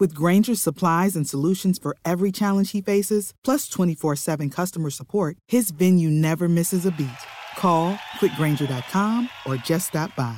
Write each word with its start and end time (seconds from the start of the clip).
With 0.00 0.12
Granger's 0.12 0.60
supplies 0.60 1.14
and 1.14 1.28
solutions 1.28 1.78
for 1.78 1.96
every 2.04 2.32
challenge 2.32 2.72
he 2.72 2.80
faces, 2.80 3.32
plus 3.44 3.68
24 3.68 4.16
7 4.16 4.50
customer 4.50 4.90
support, 4.90 5.36
his 5.46 5.70
venue 5.70 6.10
never 6.10 6.48
misses 6.48 6.84
a 6.84 6.90
beat. 6.90 7.08
Call 7.56 7.94
quickgranger.com 8.18 9.28
or 9.46 9.56
just 9.56 9.88
stop 9.88 10.14
by. 10.16 10.36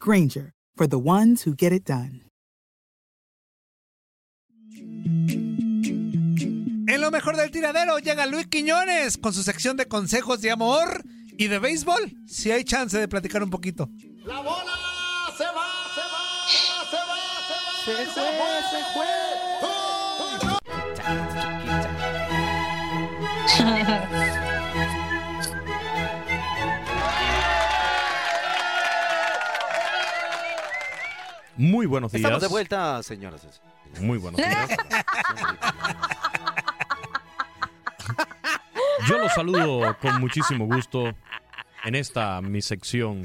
Granger, 0.00 0.52
for 0.76 0.86
the 0.86 0.98
ones 0.98 1.42
who 1.42 1.54
get 1.54 1.72
it 1.72 1.84
done. 1.84 2.22
En 6.88 7.00
lo 7.00 7.10
mejor 7.10 7.36
del 7.36 7.50
tiradero 7.50 7.98
llega 7.98 8.26
Luis 8.26 8.46
Quiñones 8.48 9.16
con 9.16 9.32
su 9.32 9.42
sección 9.42 9.76
de 9.76 9.86
consejos 9.86 10.42
de 10.42 10.50
amor 10.50 11.02
y 11.38 11.48
de 11.48 11.58
béisbol. 11.58 12.12
Si 12.26 12.50
hay 12.50 12.64
chance 12.64 12.98
de 12.98 13.08
platicar 13.08 13.42
un 13.42 13.50
poquito. 13.50 13.88
Se 17.84 17.92
fue, 17.94 18.22
se 18.70 18.84
fue. 18.94 19.06
Muy 31.56 31.86
buenos 31.86 32.12
días. 32.12 32.24
Estamos 32.24 32.42
de 32.42 32.48
vuelta, 32.48 33.02
señoras. 33.02 33.60
Muy 34.00 34.18
buenos 34.18 34.38
días. 34.38 34.70
Yo 39.08 39.18
los 39.18 39.32
saludo 39.32 39.96
con 40.00 40.20
muchísimo 40.20 40.66
gusto 40.66 41.12
en 41.84 41.94
esta 41.96 42.40
mi 42.40 42.62
sección. 42.62 43.24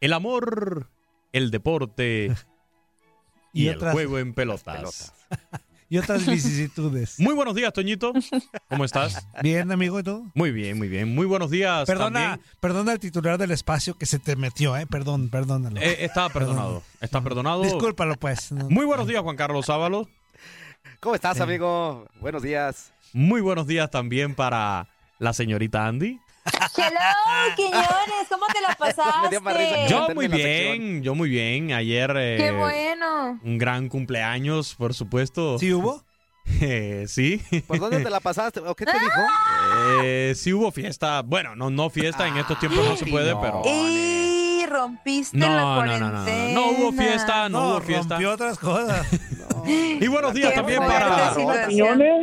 El 0.00 0.14
amor, 0.14 0.88
el 1.32 1.50
deporte 1.50 2.34
y, 3.52 3.64
Y 3.64 3.68
el 3.68 3.76
otras- 3.76 3.92
juego 3.92 4.18
en 4.18 4.34
pelotas. 4.34 5.12
Y 5.88 5.98
otras 5.98 6.24
vicisitudes. 6.24 7.18
Muy 7.18 7.34
buenos 7.34 7.54
días, 7.56 7.72
Toñito. 7.72 8.12
¿Cómo 8.68 8.84
estás? 8.84 9.26
Bien, 9.42 9.72
amigo, 9.72 9.98
¿y 9.98 10.04
tú? 10.04 10.30
Muy 10.34 10.52
bien, 10.52 10.78
muy 10.78 10.86
bien. 10.88 11.12
Muy 11.14 11.26
buenos 11.26 11.50
días. 11.50 11.84
Perdona, 11.84 12.20
también. 12.30 12.46
perdona 12.60 12.92
al 12.92 13.00
titular 13.00 13.38
del 13.38 13.50
espacio 13.50 13.98
que 13.98 14.06
se 14.06 14.20
te 14.20 14.36
metió, 14.36 14.76
¿eh? 14.76 14.86
Perdón, 14.86 15.30
perdónalo. 15.30 15.80
Eh, 15.80 16.04
está 16.04 16.28
perdonado. 16.28 16.84
Está 17.00 17.20
perdonado. 17.22 17.62
Discúlpalo, 17.64 18.14
pues. 18.14 18.52
No- 18.52 18.70
Muy 18.70 18.84
buenos 18.86 19.08
días, 19.08 19.20
Juan 19.22 19.34
Carlos 19.36 19.68
Ábalos. 19.68 20.06
¿Cómo 21.00 21.16
estás, 21.16 21.40
amigo? 21.40 22.06
Buenos 22.20 22.42
días. 22.42 22.92
Muy 23.12 23.40
buenos 23.40 23.66
días 23.66 23.90
también 23.90 24.36
para 24.36 24.86
la 25.18 25.32
señorita 25.32 25.88
Andy. 25.88 26.20
Hello, 26.76 27.54
Quiñones, 27.56 28.28
¿cómo 28.28 28.46
te 28.52 28.60
la 28.60 28.74
pasaste? 28.78 29.88
Yo 29.88 30.08
muy 30.14 30.28
bien, 30.28 31.02
yo 31.02 31.14
muy 31.14 31.28
bien. 31.28 31.72
Ayer 31.72 32.12
eh, 32.16 32.36
Qué 32.38 32.50
bueno. 32.52 33.38
un 33.42 33.58
gran 33.58 33.88
cumpleaños, 33.88 34.74
por 34.74 34.94
supuesto. 34.94 35.58
¿Sí 35.58 35.72
hubo? 35.72 36.04
Eh, 36.62 37.04
sí. 37.06 37.40
¿Por 37.68 37.78
dónde 37.78 38.02
te 38.02 38.10
la 38.10 38.18
pasaste? 38.18 38.58
¿O 38.60 38.74
qué 38.74 38.84
te 38.84 38.98
dijo? 38.98 39.20
Eh, 40.02 40.32
sí 40.34 40.52
hubo 40.52 40.72
fiesta. 40.72 41.22
Bueno, 41.22 41.54
no, 41.54 41.70
no 41.70 41.90
fiesta, 41.90 42.26
en 42.26 42.38
estos 42.38 42.58
tiempos 42.58 42.84
no 42.84 42.96
se 42.96 43.06
puede, 43.06 43.36
pero... 43.36 43.62
Rompiste 44.70 45.36
la 45.38 45.46
No, 45.48 45.58
no, 45.58 45.76
cuarentena. 45.76 46.10
no, 46.10 46.24
no, 46.24 46.48
no. 46.48 46.54
No 46.54 46.70
hubo 46.70 46.92
fiesta, 46.92 47.48
no, 47.48 47.68
hubo 47.70 47.80
fiesta. 47.80 48.14
rompió 48.14 48.32
otras 48.32 48.58
cosas. 48.58 49.06
Y 49.66 50.08
buenos 50.08 50.32
días 50.32 50.50
Qué 50.50 50.56
también 50.56 50.78
para... 50.80 51.34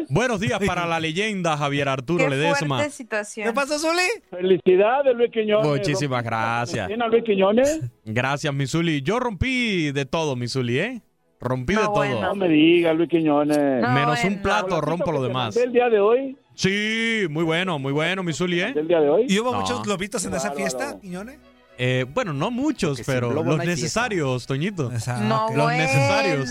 Buenos 0.09 0.39
días 0.39 0.59
para 0.65 0.87
la 0.87 0.99
leyenda 0.99 1.55
Javier 1.55 1.87
Arturo 1.87 2.23
Qué 2.25 2.31
Ledesma. 2.31 2.89
situación. 2.89 3.45
¿Qué 3.47 3.53
pasó, 3.53 3.77
Zuli? 3.77 4.01
Felicidades, 4.31 5.15
Luis 5.15 5.31
Quiñones. 5.31 5.67
Muchísimas 5.67 6.23
gracias. 6.23 6.87
¿Bien 6.87 6.99
a 7.03 7.07
Luis 7.07 7.23
Quiñones? 7.23 7.79
Gracias, 8.05 8.51
Misuli. 8.53 9.03
Yo 9.03 9.19
rompí 9.19 9.91
de 9.91 10.05
todo, 10.05 10.35
Misuli, 10.35 10.79
¿eh? 10.79 11.01
Rompí 11.39 11.75
de 11.75 11.81
todo. 11.81 11.91
bueno. 11.93 12.21
No 12.21 12.33
me 12.35 12.49
digas, 12.49 12.95
Luis 12.97 13.09
Quiñones. 13.09 13.57
No, 13.83 13.91
Menos 13.91 14.23
un 14.23 14.41
plato, 14.41 14.81
rompo 14.81 15.11
lo 15.11 15.21
demás. 15.21 15.53
¿Del 15.53 15.71
día 15.71 15.89
de 15.89 15.99
hoy? 15.99 16.35
Sí, 16.55 17.27
muy 17.29 17.43
bueno, 17.43 17.77
muy 17.77 17.93
bueno, 17.93 18.23
Misuli, 18.23 18.61
¿eh? 18.61 18.73
¿Del 18.73 18.87
día 18.87 18.99
de 18.99 19.09
hoy? 19.11 19.25
¿Y 19.29 19.37
hubo 19.39 19.51
No. 19.51 19.61
muchos 19.61 19.83
globitos 19.83 20.25
en 20.25 20.33
esa 20.33 20.51
fiesta, 20.53 20.99
Quiñones? 20.99 21.37
Eh, 21.79 22.05
bueno, 22.11 22.33
no 22.33 22.49
muchos, 22.51 23.01
pero 23.05 23.31
los 23.31 23.45
no 23.45 23.57
necesarios, 23.57 24.45
Toñito. 24.47 24.91
Esa- 24.91 25.19
No. 25.21 25.47
Los 25.49 25.65
bueno. 25.65 25.83
necesarios. 25.83 26.49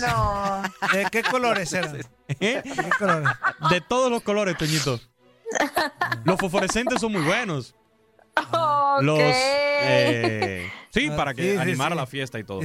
¿De 0.93 1.05
qué 1.11 1.21
colores 1.23 1.71
eran? 1.73 1.97
¿Eh? 2.39 2.61
¿Qué 2.63 2.89
colores? 2.97 3.29
De 3.69 3.81
todos 3.81 4.09
los 4.11 4.21
colores, 4.23 4.57
Toñito. 4.57 4.99
Los 6.23 6.39
fosforescentes 6.39 7.01
son 7.01 7.11
muy 7.11 7.21
buenos. 7.23 7.75
Ok. 8.37 9.01
Los. 9.01 9.19
eh, 9.19 10.69
sí, 10.91 11.07
Ah, 11.11 11.15
para 11.15 11.33
que 11.33 11.53
sí, 11.53 11.57
animar 11.57 11.91
sí. 11.91 11.97
la 11.97 12.05
fiesta 12.05 12.39
y 12.39 12.43
todo. 12.43 12.61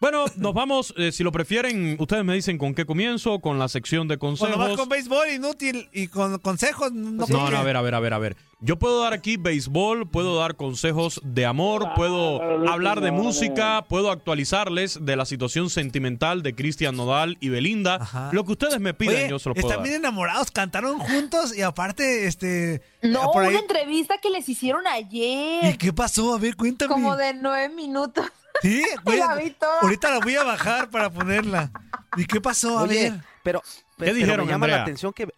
Bueno, 0.00 0.24
nos 0.36 0.54
vamos. 0.54 0.94
eh, 0.96 1.12
si 1.12 1.22
lo 1.22 1.30
prefieren, 1.32 1.96
ustedes 1.98 2.24
me 2.24 2.34
dicen 2.34 2.56
con 2.58 2.74
qué 2.74 2.86
comienzo, 2.86 3.38
con 3.40 3.58
la 3.58 3.68
sección 3.68 4.08
de 4.08 4.18
consejos. 4.18 4.56
vas 4.56 4.76
con 4.76 4.88
béisbol 4.88 5.30
inútil 5.30 5.88
y 5.92 6.08
con 6.08 6.38
consejos, 6.38 6.92
no, 6.92 7.26
No, 7.28 7.50
no, 7.50 7.56
a 7.58 7.62
ver, 7.62 7.76
a 7.76 7.82
ver, 7.82 7.94
a 7.94 8.00
ver, 8.00 8.14
a 8.14 8.18
ver. 8.18 8.36
Yo 8.62 8.78
puedo 8.78 9.02
dar 9.02 9.14
aquí 9.14 9.38
béisbol, 9.38 10.06
puedo 10.10 10.36
dar 10.38 10.54
consejos 10.54 11.18
de 11.24 11.46
amor, 11.46 11.94
puedo 11.96 12.42
hablar 12.70 13.00
de 13.00 13.10
no, 13.10 13.16
música, 13.22 13.86
puedo 13.88 14.10
actualizarles 14.10 14.98
de 15.02 15.16
la 15.16 15.24
situación 15.24 15.70
sentimental 15.70 16.42
de 16.42 16.54
Cristian 16.54 16.94
Nodal 16.94 17.38
y 17.40 17.48
Belinda. 17.48 17.94
Ajá. 17.96 18.28
Lo 18.32 18.44
que 18.44 18.52
ustedes 18.52 18.78
me 18.78 18.92
pidan, 18.92 19.14
Oye, 19.14 19.28
yo 19.30 19.38
se 19.38 19.48
lo 19.48 19.54
puedo 19.54 19.66
están 19.66 19.78
dar. 19.82 19.88
bien 19.88 20.00
enamorados, 20.00 20.50
cantaron 20.50 20.98
juntos 20.98 21.56
y 21.56 21.62
aparte, 21.62 22.26
este... 22.26 22.82
No, 23.00 23.30
por 23.32 23.44
ahí- 23.44 23.48
una 23.50 23.60
entrevista 23.60 24.18
que 24.18 24.28
les 24.28 24.46
hicieron 24.46 24.82
¿Y 24.84 24.88
ayer. 24.88 25.78
qué 25.78 25.92
pasó? 25.94 26.34
A 26.34 26.38
ver, 26.38 26.54
cuéntame. 26.54 26.92
Como 26.92 27.16
de 27.16 27.32
nueve 27.34 27.68
minutos. 27.74 28.26
Sí, 28.62 28.82
Y 29.06 29.16
la 29.16 29.36
vi 29.36 29.50
toda. 29.52 29.78
ahorita 29.80 30.10
la 30.10 30.18
voy 30.18 30.34
a 30.34 30.42
bajar 30.42 30.90
para 30.90 31.08
ponerla. 31.08 31.70
¿Y 32.16 32.26
qué 32.26 32.40
pasó? 32.42 32.80
A 32.80 32.82
Oye, 32.82 33.10
ver. 33.10 33.20
pero, 33.42 33.62
pero 33.96 34.12
dijeron, 34.12 34.44
me 34.44 34.52
llama 34.52 34.64
Andrea? 34.66 34.76
la 34.78 34.82
atención 34.82 35.12
que, 35.14 35.28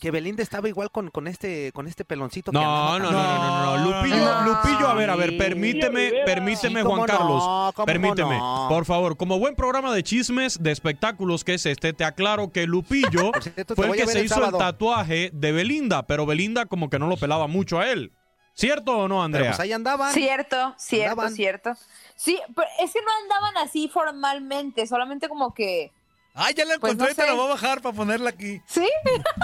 que 0.00 0.10
Belinda 0.10 0.42
estaba 0.42 0.68
igual 0.68 0.90
con, 0.90 1.10
con 1.10 1.26
este 1.28 1.72
con 1.72 1.86
este 1.86 2.04
peloncito. 2.04 2.50
que 2.52 2.58
No, 2.58 2.98
no, 2.98 3.10
no, 3.10 3.22
no, 3.22 3.38
no, 3.38 3.76
no, 3.76 3.84
Lupillo, 4.00 4.16
No. 4.16 4.42
Lupillo, 4.42 4.88
a 4.88 4.94
ver, 4.94 5.10
a 5.10 5.16
ver, 5.16 5.36
permíteme, 5.36 6.12
permíteme, 6.24 6.80
Sí, 6.82 6.86
Juan 6.86 7.04
Carlos, 7.04 7.74
permíteme, 7.86 8.38
no. 8.38 8.66
por 8.68 8.84
favor, 8.84 9.16
como 9.16 9.38
buen 9.38 9.54
programa 9.54 9.92
de 9.94 10.02
chismes, 10.02 10.62
de 10.62 10.72
espectáculos 10.72 11.44
que 11.44 11.54
es 11.54 11.66
este, 11.66 11.92
te 11.92 12.04
aclaro 12.04 12.50
que 12.52 12.66
Lupillo 12.66 13.32
cierto, 13.40 13.74
fue 13.76 13.86
el 13.88 13.92
que 13.94 14.06
se 14.06 14.18
el 14.20 14.24
hizo 14.26 14.34
sábado. 14.36 14.58
el 14.58 14.64
tatuaje 14.64 15.30
de 15.32 15.52
Belinda, 15.52 16.02
pero 16.06 16.26
Belinda 16.26 16.66
como 16.66 16.90
que 16.90 16.98
no 16.98 17.06
lo 17.06 17.16
pelaba 17.16 17.46
mucho 17.46 17.78
a 17.78 17.90
él. 17.90 18.12
¿Cierto 18.54 18.92
o 18.98 19.08
no, 19.08 19.14
Pero 19.14 19.22
Andrea? 19.22 19.50
pues 19.52 19.60
ahí 19.60 19.72
andaban. 19.72 20.12
Cierto, 20.12 20.74
cierto, 20.76 21.10
Andaban. 21.12 21.34
cierto. 21.34 21.72
Sí, 22.16 22.38
pero 22.54 22.68
es 22.80 22.92
que 22.92 23.00
no 23.00 23.06
andaban 23.22 23.56
así 23.66 23.88
formalmente, 23.88 24.86
solamente 24.86 25.26
como 25.28 25.54
que 25.54 25.90
Ah, 26.34 26.50
ya 26.50 26.64
la 26.64 26.78
Pues 26.78 26.94
encontré, 26.94 27.14
no 27.14 27.22
te 27.22 27.26
la 27.26 27.34
voy 27.34 27.46
a 27.46 27.48
bajar 27.50 27.82
para 27.82 27.94
ponerla 27.94 28.30
aquí. 28.30 28.60
¿Sí? 28.66 28.88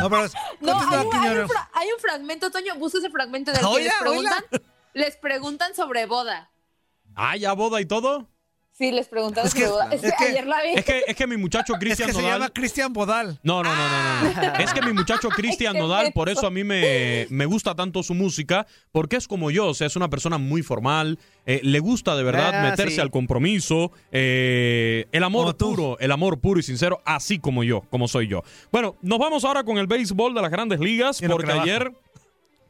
No, 0.01 0.09
pero 0.09 0.23
No, 0.61 0.79
hay 0.79 1.07
un, 1.07 1.15
hay, 1.15 1.39
un 1.39 1.51
hay 1.75 1.93
un 1.93 2.01
fragmento, 2.01 2.51
Toño, 2.51 2.75
busca 2.77 2.99
ese 2.99 3.11
fragmento 3.11 3.53
del 3.53 3.61
que 3.75 3.83
les 3.83 3.95
preguntan, 3.95 4.45
les 4.95 5.17
preguntan 5.17 5.75
sobre 5.75 6.07
boda. 6.07 6.51
Ah, 7.15 7.37
ya 7.37 7.53
boda 7.53 7.81
y 7.81 7.87
todo. 7.87 8.29
Sí, 8.79 8.93
les 8.93 9.09
preguntaron 9.09 9.49
Es 9.49 9.55
que-. 9.55 9.65
Es, 9.91 10.05
es 10.05 10.15
que, 10.19 10.25
ayer 10.27 10.47
la 10.47 10.63
vi. 10.63 10.69
Es 10.77 10.85
que, 10.85 11.03
es 11.09 11.17
que 11.17 11.27
mi 11.27 11.37
muchacho 11.37 11.73
Es 11.73 11.81
Cristian 11.81 12.07
que 12.11 12.15
se 12.15 12.23
Nodal. 12.23 12.39
llama 12.41 12.51
Cristian 12.51 12.93
Bodal. 12.93 13.41
No, 13.43 13.63
no, 13.65 13.75
no, 13.75 13.89
no, 13.89 14.23
no, 14.35 14.53
no. 14.53 14.59
Es 14.59 14.73
que 14.73 14.83
mi 14.83 14.93
muchacho 14.93 15.29
Cristian 15.31 15.77
Nodal, 15.77 16.13
por 16.13 16.29
eso 16.29 16.47
a 16.47 16.51
mí 16.51 16.63
me, 16.63 17.27
me 17.31 17.45
gusta 17.47 17.75
tanto 17.75 18.05
su 18.05 18.15
música, 18.15 18.67
porque 18.93 19.17
es 19.17 19.27
como 19.27 19.51
yo, 19.51 19.67
o 19.67 19.75
sea, 19.75 19.89
es 19.89 19.97
una 19.97 20.09
persona 20.09 20.39
muy 20.39 20.63
formal, 20.63 21.19
eh, 21.45 21.61
le 21.65 21.81
gusta 21.81 22.15
de 22.17 22.23
verdad 22.23 22.53
Ah, 22.55 22.71
meterse 22.71 22.95
sí. 22.97 23.01
al 23.01 23.11
compromiso, 23.11 23.91
eh, 24.13 25.07
el 25.11 25.25
amor 25.25 25.57
puro, 25.57 25.99
el 25.99 26.13
amor 26.13 26.39
puro 26.41 26.61
y 26.61 26.63
sincero, 26.63 27.01
así 27.05 27.39
como 27.41 27.65
yo, 27.65 27.83
como 27.91 28.07
soy 28.07 28.29
yo. 28.29 28.43
Bueno, 28.71 28.97
nos 29.03 29.19
vamos 29.19 29.45
ahora 29.45 29.65
con 29.65 29.79
el 29.79 29.87
béisbol 29.89 30.35
de 30.35 30.43
las 30.43 30.51
grandes 30.51 30.79
ligas, 30.79 31.21
porque 31.21 31.47
que 31.47 31.53
trabajo. 31.53 31.67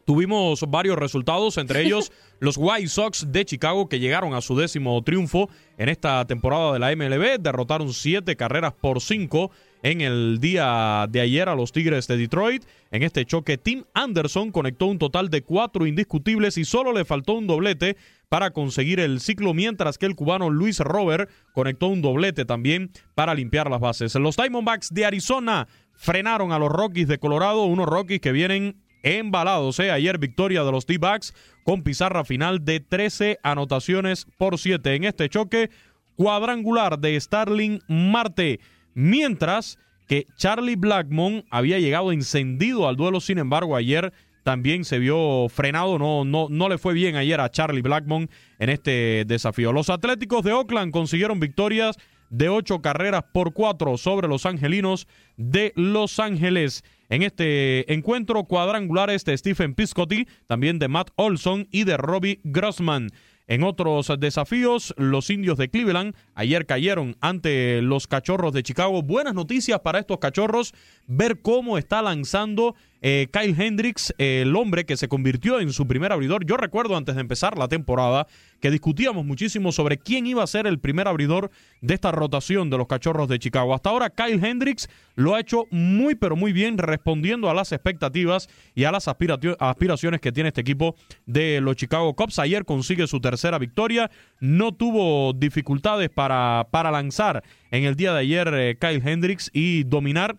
Tuvimos 0.08 0.64
varios 0.70 0.96
resultados, 0.96 1.58
entre 1.58 1.82
ellos 1.82 2.10
los 2.40 2.56
White 2.56 2.88
Sox 2.88 3.30
de 3.30 3.44
Chicago 3.44 3.90
que 3.90 4.00
llegaron 4.00 4.32
a 4.32 4.40
su 4.40 4.56
décimo 4.56 5.02
triunfo 5.02 5.50
en 5.76 5.90
esta 5.90 6.26
temporada 6.26 6.72
de 6.72 6.78
la 6.78 6.96
MLB, 6.96 7.38
derrotaron 7.38 7.92
siete 7.92 8.34
carreras 8.34 8.72
por 8.72 9.02
cinco 9.02 9.50
en 9.82 10.00
el 10.00 10.38
día 10.40 11.06
de 11.10 11.20
ayer 11.20 11.50
a 11.50 11.54
los 11.54 11.72
Tigres 11.72 12.08
de 12.08 12.16
Detroit. 12.16 12.64
En 12.90 13.02
este 13.02 13.26
choque, 13.26 13.58
Tim 13.58 13.84
Anderson 13.92 14.50
conectó 14.50 14.86
un 14.86 14.98
total 14.98 15.28
de 15.28 15.42
cuatro 15.42 15.86
indiscutibles 15.86 16.56
y 16.56 16.64
solo 16.64 16.94
le 16.94 17.04
faltó 17.04 17.34
un 17.34 17.46
doblete 17.46 17.98
para 18.30 18.50
conseguir 18.52 19.00
el 19.00 19.20
ciclo, 19.20 19.52
mientras 19.52 19.98
que 19.98 20.06
el 20.06 20.16
cubano 20.16 20.48
Luis 20.48 20.80
Robert 20.80 21.28
conectó 21.52 21.88
un 21.88 22.00
doblete 22.00 22.46
también 22.46 22.92
para 23.14 23.34
limpiar 23.34 23.68
las 23.68 23.80
bases. 23.80 24.14
Los 24.14 24.38
Diamondbacks 24.38 24.88
de 24.88 25.04
Arizona 25.04 25.68
frenaron 25.92 26.52
a 26.52 26.58
los 26.58 26.70
Rockies 26.70 27.08
de 27.08 27.18
Colorado, 27.18 27.64
unos 27.64 27.86
Rockies 27.86 28.22
que 28.22 28.32
vienen 28.32 28.87
embalados. 29.02 29.80
Ayer 29.80 30.18
victoria 30.18 30.64
de 30.64 30.72
los 30.72 30.86
D-Backs 30.86 31.34
con 31.64 31.82
pizarra 31.82 32.24
final 32.24 32.64
de 32.64 32.80
13 32.80 33.38
anotaciones 33.42 34.26
por 34.38 34.58
7 34.58 34.94
en 34.94 35.04
este 35.04 35.28
choque 35.28 35.70
cuadrangular 36.16 36.98
de 36.98 37.18
Starling 37.20 37.80
Marte. 37.88 38.60
Mientras 38.94 39.78
que 40.06 40.26
Charlie 40.36 40.76
Blackmon 40.76 41.44
había 41.50 41.78
llegado 41.78 42.12
encendido 42.12 42.88
al 42.88 42.96
duelo, 42.96 43.20
sin 43.20 43.38
embargo 43.38 43.76
ayer 43.76 44.12
también 44.42 44.84
se 44.84 44.98
vio 44.98 45.46
frenado, 45.50 45.98
no, 45.98 46.24
no, 46.24 46.48
no 46.48 46.68
le 46.70 46.78
fue 46.78 46.94
bien 46.94 47.16
ayer 47.16 47.38
a 47.40 47.50
Charlie 47.50 47.82
Blackmon 47.82 48.30
en 48.58 48.70
este 48.70 49.24
desafío. 49.26 49.72
Los 49.72 49.90
Atléticos 49.90 50.42
de 50.42 50.52
Oakland 50.52 50.90
consiguieron 50.90 51.38
victorias 51.38 51.98
de 52.30 52.48
ocho 52.48 52.80
carreras 52.80 53.24
por 53.32 53.52
cuatro 53.52 53.98
sobre 53.98 54.26
los 54.26 54.46
angelinos 54.46 55.06
de 55.36 55.72
Los 55.76 56.18
Ángeles. 56.18 56.82
En 57.10 57.22
este 57.22 57.90
encuentro 57.92 58.44
cuadrangulares 58.44 59.24
de 59.24 59.36
Stephen 59.36 59.74
Piscotty, 59.74 60.26
también 60.46 60.78
de 60.78 60.88
Matt 60.88 61.10
Olson 61.16 61.66
y 61.70 61.84
de 61.84 61.96
Robbie 61.96 62.40
Grossman. 62.44 63.10
En 63.46 63.62
otros 63.62 64.12
desafíos, 64.18 64.94
los 64.98 65.30
indios 65.30 65.56
de 65.56 65.70
Cleveland 65.70 66.14
ayer 66.34 66.66
cayeron 66.66 67.16
ante 67.22 67.80
los 67.80 68.06
cachorros 68.06 68.52
de 68.52 68.62
Chicago. 68.62 69.00
Buenas 69.02 69.32
noticias 69.32 69.80
para 69.80 70.00
estos 70.00 70.18
cachorros, 70.18 70.74
ver 71.06 71.40
cómo 71.40 71.78
está 71.78 72.02
lanzando 72.02 72.74
eh, 73.00 73.28
Kyle 73.32 73.54
Hendricks, 73.56 74.14
eh, 74.18 74.42
el 74.42 74.56
hombre 74.56 74.84
que 74.84 74.96
se 74.96 75.08
convirtió 75.08 75.60
en 75.60 75.72
su 75.72 75.86
primer 75.86 76.12
abridor. 76.12 76.44
Yo 76.44 76.56
recuerdo 76.56 76.96
antes 76.96 77.14
de 77.14 77.20
empezar 77.20 77.56
la 77.56 77.68
temporada 77.68 78.26
que 78.60 78.70
discutíamos 78.70 79.24
muchísimo 79.24 79.70
sobre 79.72 79.98
quién 79.98 80.26
iba 80.26 80.42
a 80.42 80.46
ser 80.46 80.66
el 80.66 80.78
primer 80.80 81.06
abridor 81.06 81.50
de 81.80 81.94
esta 81.94 82.10
rotación 82.10 82.70
de 82.70 82.78
los 82.78 82.88
cachorros 82.88 83.28
de 83.28 83.38
Chicago. 83.38 83.74
Hasta 83.74 83.90
ahora 83.90 84.10
Kyle 84.10 84.44
Hendricks 84.44 84.88
lo 85.14 85.34
ha 85.34 85.40
hecho 85.40 85.66
muy 85.70 86.14
pero 86.14 86.34
muy 86.34 86.52
bien 86.52 86.78
respondiendo 86.78 87.48
a 87.48 87.54
las 87.54 87.72
expectativas 87.72 88.48
y 88.74 88.84
a 88.84 88.92
las 88.92 89.06
aspiraciones 89.08 90.20
que 90.20 90.32
tiene 90.32 90.48
este 90.48 90.62
equipo 90.62 90.96
de 91.26 91.60
los 91.60 91.76
Chicago 91.76 92.14
Cubs. 92.14 92.38
Ayer 92.38 92.64
consigue 92.64 93.06
su 93.06 93.20
tercera 93.20 93.58
victoria, 93.58 94.10
no 94.40 94.72
tuvo 94.72 95.32
dificultades 95.32 96.10
para, 96.10 96.66
para 96.70 96.90
lanzar 96.90 97.44
en 97.70 97.84
el 97.84 97.94
día 97.94 98.12
de 98.12 98.20
ayer 98.20 98.50
eh, 98.54 98.76
Kyle 98.80 99.02
Hendricks 99.04 99.50
y 99.52 99.84
dominar 99.84 100.36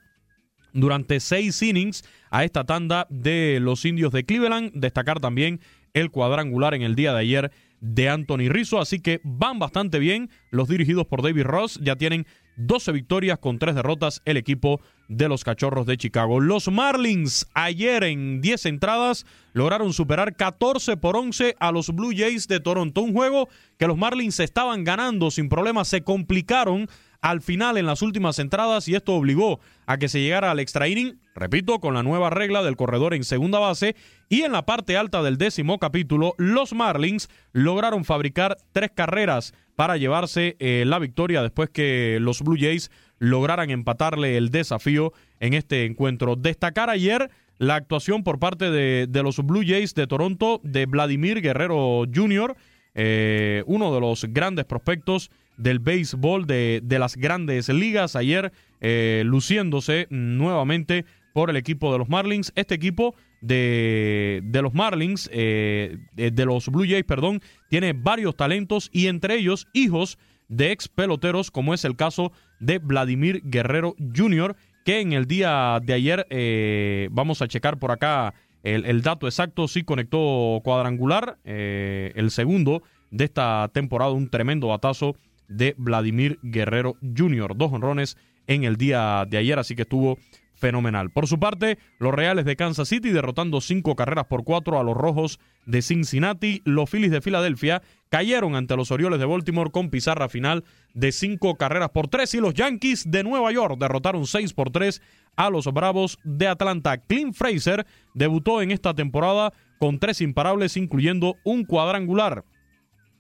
durante 0.74 1.20
seis 1.20 1.62
innings 1.62 2.04
a 2.30 2.44
esta 2.44 2.66
tanda 2.66 3.08
de 3.10 3.60
los 3.62 3.86
indios 3.86 4.12
de 4.12 4.26
Cleveland. 4.26 4.72
Destacar 4.74 5.20
también 5.20 5.60
el 5.94 6.12
cuadrangular 6.12 6.74
en 6.74 6.82
el 6.82 6.96
día 6.96 7.14
de 7.14 7.20
ayer 7.20 7.52
de 7.82 8.10
Anthony 8.10 8.50
Rizzo. 8.50 8.80
Así 8.80 9.00
que 9.00 9.22
van 9.24 9.60
bastante 9.60 10.00
bien 10.00 10.30
los 10.52 10.68
dirigidos 10.68 11.08
por 11.08 11.22
David 11.22 11.44
Ross. 11.44 11.80
Ya 11.82 11.96
tienen 11.96 12.26
12 12.58 12.92
victorias 12.92 13.40
con 13.40 13.58
3 13.58 13.74
derrotas 13.76 14.22
el 14.26 14.38
equipo 14.38 14.82
de 15.08 15.30
los 15.30 15.44
Cachorros 15.44 15.86
de 15.86 15.98
Chicago. 15.98 16.40
Los 16.40 16.70
Marlins 16.70 17.48
ayer 17.54 18.04
en 18.04 18.42
10 18.42 18.66
entradas 18.66 19.26
lograron 19.54 19.94
superar 19.94 20.36
14 20.36 20.98
por 20.98 21.16
11 21.16 21.56
a 21.60 21.72
los 21.72 21.96
Blue 21.96 22.12
Jays 22.16 22.48
de 22.48 22.60
Toronto. 22.60 23.02
Un 23.02 23.14
juego 23.14 23.48
que 23.78 23.88
los 23.88 23.98
Marlins 23.98 24.40
estaban 24.40 24.84
ganando 24.84 25.32
sin 25.32 25.48
problemas. 25.48 25.88
Se 25.88 26.02
complicaron 26.02 26.88
al 27.22 27.42
final 27.42 27.78
en 27.78 27.86
las 27.86 28.02
últimas 28.02 28.40
entradas 28.40 28.88
y 28.88 28.96
esto 28.96 29.14
obligó 29.14 29.60
a 29.86 29.98
que 29.98 30.08
se 30.08 30.22
llegara 30.22 30.52
al 30.52 30.60
extra 30.60 30.88
inning, 30.88 31.20
repito, 31.36 31.80
con 31.80 31.94
la 31.94 32.04
nueva 32.04 32.30
regla 32.30 32.64
del 32.64 32.78
corredor 32.78 33.14
en 33.14 33.24
segunda 33.24 33.60
base 33.60 33.96
y 34.30 34.44
en 34.44 34.52
la 34.52 34.66
parte 34.66 34.96
alta 34.98 35.22
del 35.22 35.38
décimo 35.38 35.80
capítulo, 35.80 36.34
los 36.38 36.74
Marlins 36.74 37.30
lograron 37.52 38.06
fabricar 38.06 38.58
tres 38.72 38.92
carreras 38.94 39.54
para 39.76 39.98
llevarse 39.98 40.56
eh, 40.60 40.84
la 40.86 41.00
victoria 41.00 41.42
después 41.42 41.70
que 41.70 42.18
los 42.22 42.42
Blue 42.42 42.58
Jays 42.60 42.92
lograran 43.18 43.70
empatarle 43.70 44.38
el 44.38 44.50
desafío 44.50 45.14
en 45.40 45.54
este 45.54 45.86
encuentro. 45.86 46.36
Destacar 46.36 46.90
ayer 46.90 47.30
la 47.58 47.76
actuación 47.76 48.24
por 48.24 48.40
parte 48.40 48.72
de, 48.72 49.08
los 49.22 49.38
Blue 49.46 49.64
Jays 49.66 49.94
de 49.94 50.08
Toronto 50.08 50.62
de 50.64 50.86
Vladimir 50.86 51.42
Guerrero 51.42 52.06
Jr., 52.14 52.56
eh, 52.96 53.64
uno 53.68 53.94
de 53.94 54.02
los 54.02 54.26
grandes 54.26 54.66
prospectos 54.66 55.30
del 55.60 55.80
béisbol 55.80 56.48
de, 56.48 56.82
de 56.84 57.00
las 57.00 57.16
grandes 57.16 57.70
ligas. 57.70 58.16
Ayer 58.16 58.52
eh, 58.82 59.24
luciéndose 59.26 60.08
nuevamente 60.10 61.06
por 61.34 61.50
el 61.50 61.58
equipo 61.58 61.92
de 61.92 62.00
los 62.00 62.10
Marlins. 62.10 62.52
Este 62.56 62.76
equipo 62.76 63.16
de, 63.42 64.42
de 64.44 64.62
los 64.62 64.74
Marlins, 64.74 65.30
eh, 65.32 65.98
de, 66.16 66.46
los 66.46 66.68
Blue 66.70 66.86
Jays, 66.88 67.06
perdón, 67.06 67.42
tiene 67.70 67.94
varios 67.94 68.36
talentos 68.36 68.90
y 68.92 69.08
entre 69.08 69.36
ellos 69.36 69.68
hijos 69.74 70.18
de 70.48 70.72
ex 70.72 70.88
peloteros, 70.88 71.52
como 71.52 71.74
es 71.74 71.86
el 71.86 71.96
caso 71.96 72.32
de 72.60 72.80
Vladimir 72.80 73.42
Guerrero 73.44 73.96
Jr., 74.16 74.56
que 74.84 75.02
en 75.02 75.14
el 75.14 75.28
día 75.28 75.80
de 75.84 75.94
ayer, 75.94 76.26
eh, 76.30 77.10
vamos 77.12 77.42
a 77.42 77.48
checar 77.48 77.78
por 77.78 77.92
acá 77.92 78.34
el, 78.64 78.86
el 78.86 79.02
dato 79.02 79.28
exacto, 79.28 79.68
sí 79.68 79.84
conectó 79.84 80.62
cuadrangular, 80.64 81.38
eh, 81.44 82.12
el 82.16 82.32
segundo 82.32 82.82
de 83.12 83.26
esta 83.26 83.70
temporada, 83.74 84.12
un 84.12 84.30
tremendo 84.30 84.68
batazo 84.68 85.16
de 85.50 85.76
Vladimir 85.78 86.40
Guerrero 86.42 86.96
Jr., 87.02 87.58
dos 87.58 87.74
honrones 87.74 88.18
en 88.48 88.64
el 88.64 88.78
día 88.78 89.26
de 89.30 89.38
ayer, 89.38 89.60
así 89.60 89.76
que 89.76 89.82
estuvo 89.82 90.18
fenomenal. 90.60 91.10
Por 91.10 91.28
su 91.28 91.40
parte, 91.40 91.80
los 91.98 92.14
Reales 92.14 92.46
de 92.46 92.56
Kansas 92.56 92.90
City 92.90 93.10
derrotando 93.10 93.62
cinco 93.62 93.96
carreras 93.96 94.26
por 94.26 94.44
cuatro 94.44 94.80
a 94.80 94.84
los 94.84 94.96
Rojos 94.96 95.40
de 95.66 95.82
Cincinnati. 95.82 96.62
Los 96.66 96.90
Phillies 96.90 97.12
de 97.12 97.22
Filadelfia 97.22 97.82
cayeron 98.10 98.56
ante 98.56 98.76
los 98.76 98.92
Orioles 98.92 99.20
de 99.20 99.26
Baltimore 99.26 99.72
con 99.72 99.90
pizarra 99.90 100.30
final 100.30 100.66
de 100.94 101.12
cinco 101.12 101.56
carreras 101.56 101.90
por 101.90 102.10
tres. 102.10 102.34
Y 102.34 102.40
los 102.40 102.54
Yankees 102.54 103.10
de 103.10 103.24
Nueva 103.24 103.52
York 103.52 103.78
derrotaron 103.80 104.28
seis 104.28 104.54
por 104.54 104.70
tres 104.70 105.02
a 105.36 105.50
los 105.50 105.66
Bravos 105.72 106.20
de 106.24 106.48
Atlanta. 106.48 106.98
Clint 106.98 107.34
Fraser 107.34 107.88
debutó 108.14 108.62
en 108.62 108.72
esta 108.72 108.94
temporada 108.94 109.54
con 109.80 109.98
tres 109.98 110.20
imparables, 110.20 110.76
incluyendo 110.76 111.38
un 111.46 111.64
cuadrangular 111.64 112.44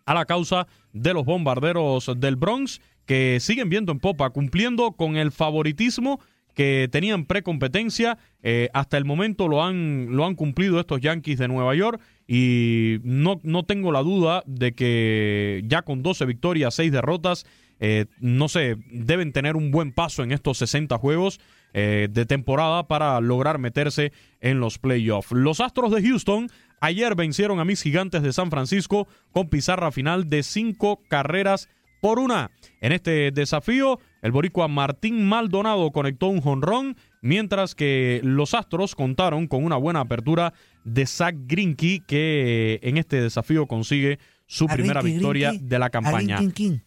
a 0.09 0.15
la 0.15 0.25
causa 0.25 0.65
de 0.91 1.13
los 1.13 1.23
bombarderos 1.23 2.11
del 2.17 2.35
Bronx, 2.35 2.81
que 3.05 3.37
siguen 3.39 3.69
viendo 3.69 3.91
en 3.91 3.99
popa, 3.99 4.31
cumpliendo 4.31 4.93
con 4.93 5.17
el 5.17 5.31
favoritismo 5.31 6.19
que 6.55 6.89
tenían 6.91 7.25
precompetencia. 7.25 8.17
Eh, 8.41 8.69
hasta 8.73 8.97
el 8.97 9.05
momento 9.05 9.47
lo 9.47 9.63
han, 9.63 10.07
lo 10.09 10.25
han 10.25 10.33
cumplido 10.33 10.79
estos 10.79 10.99
Yankees 10.99 11.37
de 11.37 11.47
Nueva 11.47 11.75
York 11.75 12.01
y 12.27 12.97
no, 13.03 13.39
no 13.43 13.65
tengo 13.65 13.91
la 13.91 14.01
duda 14.01 14.41
de 14.47 14.73
que 14.73 15.61
ya 15.67 15.83
con 15.83 16.01
12 16.01 16.25
victorias, 16.25 16.73
6 16.73 16.91
derrotas, 16.91 17.45
eh, 17.79 18.07
no 18.19 18.49
sé, 18.49 18.77
deben 18.91 19.31
tener 19.31 19.55
un 19.55 19.69
buen 19.69 19.91
paso 19.91 20.23
en 20.23 20.31
estos 20.31 20.57
60 20.57 20.97
juegos 20.97 21.39
eh, 21.73 22.07
de 22.09 22.25
temporada 22.25 22.87
para 22.87 23.19
lograr 23.21 23.59
meterse 23.59 24.11
en 24.41 24.59
los 24.59 24.79
playoffs. 24.79 25.31
Los 25.31 25.59
Astros 25.59 25.91
de 25.91 26.01
Houston 26.01 26.49
ayer 26.81 27.15
vencieron 27.15 27.59
a 27.59 27.65
mis 27.65 27.81
gigantes 27.81 28.23
de 28.23 28.33
San 28.33 28.49
Francisco 28.49 29.07
con 29.31 29.49
pizarra 29.49 29.91
final 29.91 30.29
de 30.29 30.43
5 30.43 31.01
carreras 31.09 31.69
por 32.01 32.19
una. 32.19 32.51
En 32.81 32.91
este 32.91 33.31
desafío, 33.31 33.99
el 34.21 34.31
boricua 34.31 34.67
Martín 34.67 35.27
Maldonado 35.27 35.91
conectó 35.91 36.27
un 36.27 36.41
jonrón, 36.41 36.95
mientras 37.21 37.75
que 37.75 38.21
los 38.23 38.53
Astros 38.53 38.95
contaron 38.95 39.47
con 39.47 39.63
una 39.63 39.75
buena 39.75 40.01
apertura 40.01 40.53
de 40.83 41.05
Zach 41.05 41.35
Greinke, 41.45 42.01
que 42.07 42.79
en 42.83 42.97
este 42.97 43.21
desafío 43.21 43.67
consigue 43.67 44.19
su 44.49 44.65
primera 44.65 45.03
victoria 45.03 45.51
rinqui, 45.51 45.67
de 45.67 45.77
la 45.77 45.91
campaña. 45.91 46.39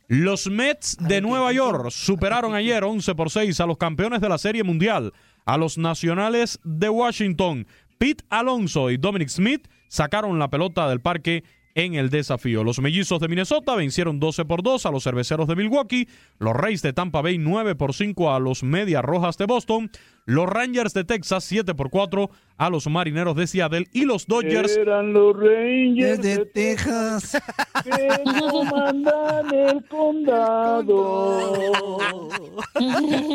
Los 0.08 0.48
Mets 0.48 0.96
de 0.98 1.20
Nueva 1.20 1.52
York 1.52 1.90
superaron 1.92 2.56
ayer 2.56 2.82
11 2.82 3.14
por 3.14 3.30
6 3.30 3.60
a 3.60 3.66
los 3.66 3.78
campeones 3.78 4.20
de 4.20 4.28
la 4.28 4.36
Serie 4.36 4.64
Mundial, 4.64 5.12
a 5.44 5.56
los 5.56 5.78
Nacionales 5.78 6.58
de 6.64 6.88
Washington. 6.88 7.68
Pete 7.98 8.24
Alonso 8.30 8.90
y 8.90 8.96
Dominic 8.96 9.28
Smith 9.28 9.68
sacaron 9.86 10.40
la 10.40 10.50
pelota 10.50 10.88
del 10.88 11.00
parque 11.00 11.44
en 11.74 11.94
el 11.94 12.10
desafío. 12.10 12.64
Los 12.64 12.80
mellizos 12.80 13.20
de 13.20 13.28
Minnesota 13.28 13.74
vencieron 13.74 14.20
12 14.20 14.44
por 14.44 14.62
2 14.62 14.86
a 14.86 14.90
los 14.90 15.04
cerveceros 15.04 15.48
de 15.48 15.56
Milwaukee, 15.56 16.08
los 16.38 16.54
Rays 16.54 16.82
de 16.82 16.92
Tampa 16.92 17.22
Bay 17.22 17.38
9 17.38 17.74
por 17.74 17.94
5 17.94 18.34
a 18.34 18.38
los 18.40 18.62
Medias 18.62 19.02
Rojas 19.04 19.38
de 19.38 19.46
Boston, 19.46 19.90
los 20.24 20.48
Rangers 20.48 20.94
de 20.94 21.04
Texas 21.04 21.44
7 21.44 21.74
por 21.74 21.90
4 21.90 22.30
a 22.58 22.70
los 22.70 22.86
Marineros 22.86 23.34
de 23.36 23.46
Seattle 23.46 23.86
y 23.92 24.04
los 24.04 24.26
Dodgers 24.26 24.76
Eran 24.76 25.12
los 25.12 25.36
Rangers 25.36 26.20
Desde 26.22 26.46
Texas. 26.46 27.42
que 27.82 28.08
no 28.24 28.64
mandan 28.64 29.52
el 29.54 29.84
condado. 29.86 31.42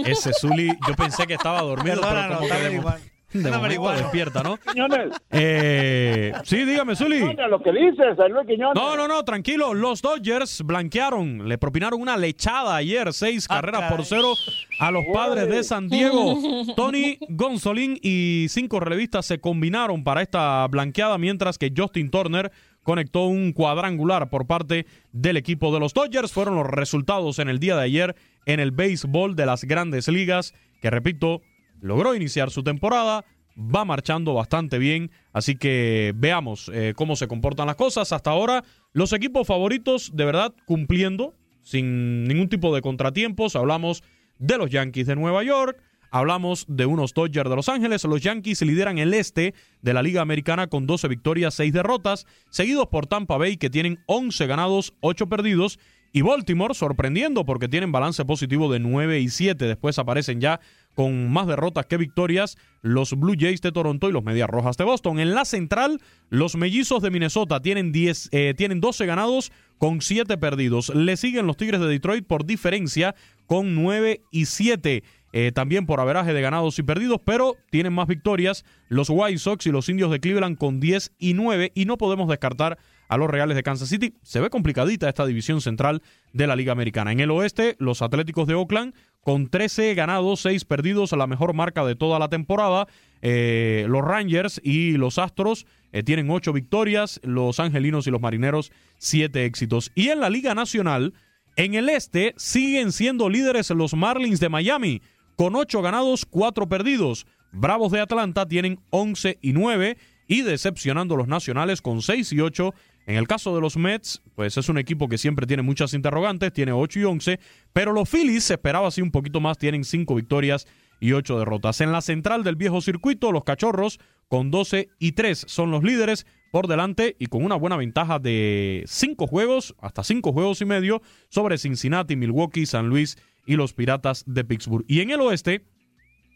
Ese 0.05 0.31
Zuli, 0.33 0.67
yo 0.87 0.95
pensé 0.95 1.27
que 1.27 1.33
estaba 1.33 1.61
dormido, 1.61 2.01
pero 2.01 2.39
que 2.39 2.45
está 2.45 2.99
de, 3.33 3.51
momento 3.51 3.91
despierta, 3.91 4.41
¿no? 4.43 4.57
Quiñones, 4.57 5.13
Eh, 5.31 6.31
sí, 6.43 6.63
dígame, 6.63 6.95
Zuli. 6.95 7.23
mira 7.23 7.47
lo 7.47 7.61
que 7.61 7.71
dices, 7.71 8.17
a 8.19 8.27
Luis 8.27 8.47
Quiñones. 8.47 8.75
No, 8.75 8.95
no, 8.95 9.07
no, 9.07 9.23
tranquilo. 9.23 9.73
Los 9.73 10.01
Dodgers 10.01 10.61
blanquearon, 10.63 11.47
le 11.47 11.57
propinaron 11.57 12.01
una 12.01 12.17
lechada 12.17 12.75
ayer, 12.75 13.13
seis 13.13 13.45
Ah, 13.49 13.55
carreras 13.55 13.91
por 13.91 14.05
cero 14.05 14.33
a 14.79 14.91
los 14.91 15.03
padres 15.13 15.49
de 15.49 15.63
San 15.63 15.89
Diego. 15.89 16.37
Tony 16.75 17.17
Gonzolín 17.29 17.99
y 18.01 18.47
cinco 18.49 18.79
relevistas 18.79 19.25
se 19.25 19.39
combinaron 19.39 20.03
para 20.03 20.21
esta 20.21 20.65
blanqueada, 20.67 21.17
mientras 21.17 21.57
que 21.57 21.71
Justin 21.75 22.09
Turner 22.09 22.51
conectó 22.83 23.25
un 23.25 23.51
cuadrangular 23.51 24.29
por 24.29 24.47
parte 24.47 24.85
del 25.11 25.35
equipo 25.35 25.73
de 25.73 25.79
los 25.81 25.93
Dodgers. 25.93 26.31
Fueron 26.31 26.55
los 26.55 26.67
resultados 26.67 27.39
en 27.39 27.49
el 27.49 27.59
día 27.59 27.75
de 27.75 27.83
ayer 27.83 28.15
en 28.45 28.61
el 28.61 28.71
béisbol 28.71 29.35
de 29.35 29.45
las 29.45 29.65
grandes 29.65 30.07
ligas, 30.07 30.53
que 30.81 30.89
repito, 30.89 31.41
logró 31.81 32.15
iniciar 32.15 32.51
su 32.51 32.63
temporada, 32.63 33.25
va 33.57 33.85
marchando 33.85 34.33
bastante 34.33 34.77
bien, 34.77 35.11
así 35.33 35.55
que 35.55 36.13
veamos 36.15 36.69
eh, 36.73 36.93
cómo 36.95 37.15
se 37.15 37.27
comportan 37.27 37.67
las 37.67 37.75
cosas. 37.75 38.11
Hasta 38.11 38.29
ahora, 38.29 38.63
los 38.93 39.13
equipos 39.13 39.47
favoritos 39.47 40.11
de 40.13 40.25
verdad 40.25 40.53
cumpliendo, 40.65 41.33
sin 41.61 42.25
ningún 42.25 42.49
tipo 42.49 42.73
de 42.73 42.81
contratiempos. 42.81 43.55
Hablamos 43.55 44.03
de 44.39 44.57
los 44.57 44.69
Yankees 44.69 45.07
de 45.07 45.15
Nueva 45.15 45.43
York, 45.43 45.81
hablamos 46.11 46.65
de 46.67 46.85
unos 46.85 47.13
Dodgers 47.13 47.49
de 47.49 47.55
Los 47.55 47.69
Ángeles. 47.69 48.03
Los 48.05 48.21
Yankees 48.21 48.61
lideran 48.61 48.97
el 48.99 49.13
este 49.13 49.53
de 49.81 49.93
la 49.93 50.03
Liga 50.03 50.21
Americana 50.21 50.67
con 50.67 50.85
12 50.85 51.07
victorias, 51.07 51.55
6 51.55 51.73
derrotas, 51.73 52.25
seguidos 52.49 52.87
por 52.87 53.07
Tampa 53.07 53.37
Bay 53.37 53.57
que 53.57 53.69
tienen 53.69 53.99
11 54.05 54.47
ganados, 54.47 54.93
8 55.01 55.27
perdidos. 55.27 55.79
Y 56.13 56.21
Baltimore 56.21 56.73
sorprendiendo 56.73 57.45
porque 57.45 57.67
tienen 57.67 57.91
balance 57.91 58.23
positivo 58.23 58.71
de 58.71 58.79
9 58.79 59.19
y 59.19 59.29
7. 59.29 59.65
Después 59.65 59.99
aparecen 59.99 60.39
ya 60.39 60.61
con 60.97 61.31
más 61.31 61.45
derrotas 61.45 61.85
que 61.85 61.95
victorias 61.95 62.57
los 62.81 63.13
Blue 63.13 63.35
Jays 63.37 63.61
de 63.61 63.71
Toronto 63.71 64.09
y 64.09 64.11
los 64.11 64.23
Medias 64.23 64.49
Rojas 64.49 64.77
de 64.77 64.83
Boston. 64.83 65.19
En 65.19 65.35
la 65.35 65.45
central, 65.45 66.01
los 66.31 66.55
Mellizos 66.55 67.03
de 67.03 67.11
Minnesota 67.11 67.61
tienen, 67.61 67.91
10, 67.91 68.29
eh, 68.31 68.55
tienen 68.57 68.81
12 68.81 69.05
ganados 69.05 69.51
con 69.77 70.01
7 70.01 70.39
perdidos. 70.39 70.89
Le 70.95 71.15
siguen 71.15 71.45
los 71.45 71.55
Tigres 71.55 71.81
de 71.81 71.87
Detroit 71.87 72.25
por 72.25 72.47
diferencia 72.47 73.13
con 73.45 73.75
9 73.75 74.23
y 74.31 74.45
7. 74.47 75.03
eh, 75.33 75.51
también 75.51 75.85
por 75.85 75.99
averaje 75.99 76.33
de 76.33 76.41
ganados 76.41 76.79
y 76.79 76.83
perdidos, 76.83 77.21
pero 77.23 77.53
tienen 77.69 77.93
más 77.93 78.07
victorias 78.07 78.65
los 78.89 79.11
White 79.11 79.37
Sox 79.37 79.67
y 79.67 79.71
los 79.71 79.89
Indios 79.89 80.09
de 80.09 80.19
Cleveland 80.19 80.57
con 80.57 80.79
10 80.79 81.11
y 81.19 81.35
9 81.35 81.73
y 81.75 81.85
no 81.85 81.97
podemos 81.99 82.27
descartar 82.27 82.79
a 83.07 83.17
los 83.17 83.29
Reales 83.29 83.55
de 83.55 83.63
Kansas 83.63 83.89
City. 83.89 84.13
Se 84.21 84.39
ve 84.39 84.49
complicadita 84.49 85.09
esta 85.09 85.25
división 85.25 85.61
central 85.61 86.01
de 86.33 86.47
la 86.47 86.55
Liga 86.55 86.71
Americana. 86.71 87.11
En 87.11 87.19
el 87.19 87.31
oeste, 87.31 87.75
los 87.79 88.01
Atléticos 88.01 88.47
de 88.47 88.55
Oakland 88.55 88.93
con 89.21 89.49
13 89.49 89.93
ganados, 89.95 90.41
6 90.41 90.65
perdidos, 90.65 91.11
la 91.11 91.27
mejor 91.27 91.53
marca 91.53 91.85
de 91.85 91.95
toda 91.95 92.19
la 92.19 92.29
temporada. 92.29 92.87
Eh, 93.21 93.85
los 93.89 94.03
Rangers 94.03 94.61
y 94.63 94.93
los 94.93 95.17
Astros 95.17 95.65
eh, 95.91 96.03
tienen 96.03 96.29
8 96.29 96.53
victorias, 96.53 97.19
los 97.23 97.59
Angelinos 97.59 98.07
y 98.07 98.11
los 98.11 98.21
Marineros 98.21 98.71
7 98.99 99.45
éxitos. 99.45 99.91
Y 99.95 100.09
en 100.09 100.19
la 100.19 100.29
Liga 100.29 100.55
Nacional, 100.55 101.13
en 101.55 101.73
el 101.73 101.89
este, 101.89 102.33
siguen 102.37 102.91
siendo 102.91 103.29
líderes 103.29 103.69
los 103.71 103.95
Marlins 103.95 104.39
de 104.39 104.49
Miami 104.49 105.01
con 105.35 105.55
8 105.55 105.81
ganados, 105.81 106.25
4 106.25 106.69
perdidos. 106.69 107.25
Bravos 107.51 107.91
de 107.91 108.01
Atlanta 108.01 108.47
tienen 108.47 108.79
11 108.91 109.39
y 109.41 109.53
9 109.53 109.97
y 110.27 110.41
decepcionando 110.41 111.15
los 111.15 111.27
nacionales 111.27 111.81
con 111.81 112.01
6 112.01 112.31
y 112.33 112.41
8. 112.41 112.73
En 113.07 113.15
el 113.15 113.25
caso 113.25 113.55
de 113.55 113.61
los 113.61 113.77
Mets, 113.77 114.21
pues 114.35 114.57
es 114.57 114.67
un 114.67 114.77
equipo 114.77 115.07
que 115.07 115.17
siempre 115.17 115.47
tiene 115.47 115.63
muchas 115.63 115.93
interrogantes, 115.93 116.51
tiene 116.51 116.73
8 116.73 116.99
y 116.99 117.03
11, 117.05 117.39
pero 117.71 117.93
los 117.93 118.09
Phillies 118.09 118.43
se 118.43 118.55
esperaba 118.55 118.89
así 118.89 119.01
un 119.01 119.11
poquito 119.11 119.39
más, 119.39 119.57
tienen 119.57 119.85
5 119.85 120.13
victorias 120.13 120.67
y 120.99 121.13
8 121.13 121.39
derrotas. 121.39 121.79
En 121.79 121.93
la 121.93 122.01
central 122.01 122.43
del 122.43 122.57
viejo 122.57 122.81
circuito, 122.81 123.31
los 123.31 123.45
Cachorros 123.45 123.99
con 124.27 124.51
12 124.51 124.89
y 124.99 125.13
3 125.13 125.45
son 125.47 125.71
los 125.71 125.83
líderes 125.83 126.25
por 126.51 126.67
delante 126.67 127.15
y 127.17 127.27
con 127.27 127.45
una 127.45 127.55
buena 127.55 127.77
ventaja 127.77 128.19
de 128.19 128.83
5 128.87 129.25
juegos, 129.25 129.73
hasta 129.79 130.03
5 130.03 130.33
juegos 130.33 130.59
y 130.59 130.65
medio 130.65 131.01
sobre 131.29 131.57
Cincinnati, 131.57 132.17
Milwaukee, 132.17 132.65
San 132.65 132.89
Luis 132.89 133.17
y 133.45 133.55
los 133.55 133.71
Piratas 133.71 134.25
de 134.27 134.43
Pittsburgh. 134.43 134.83
Y 134.85 134.99
en 134.99 135.11
el 135.11 135.21
oeste, 135.21 135.63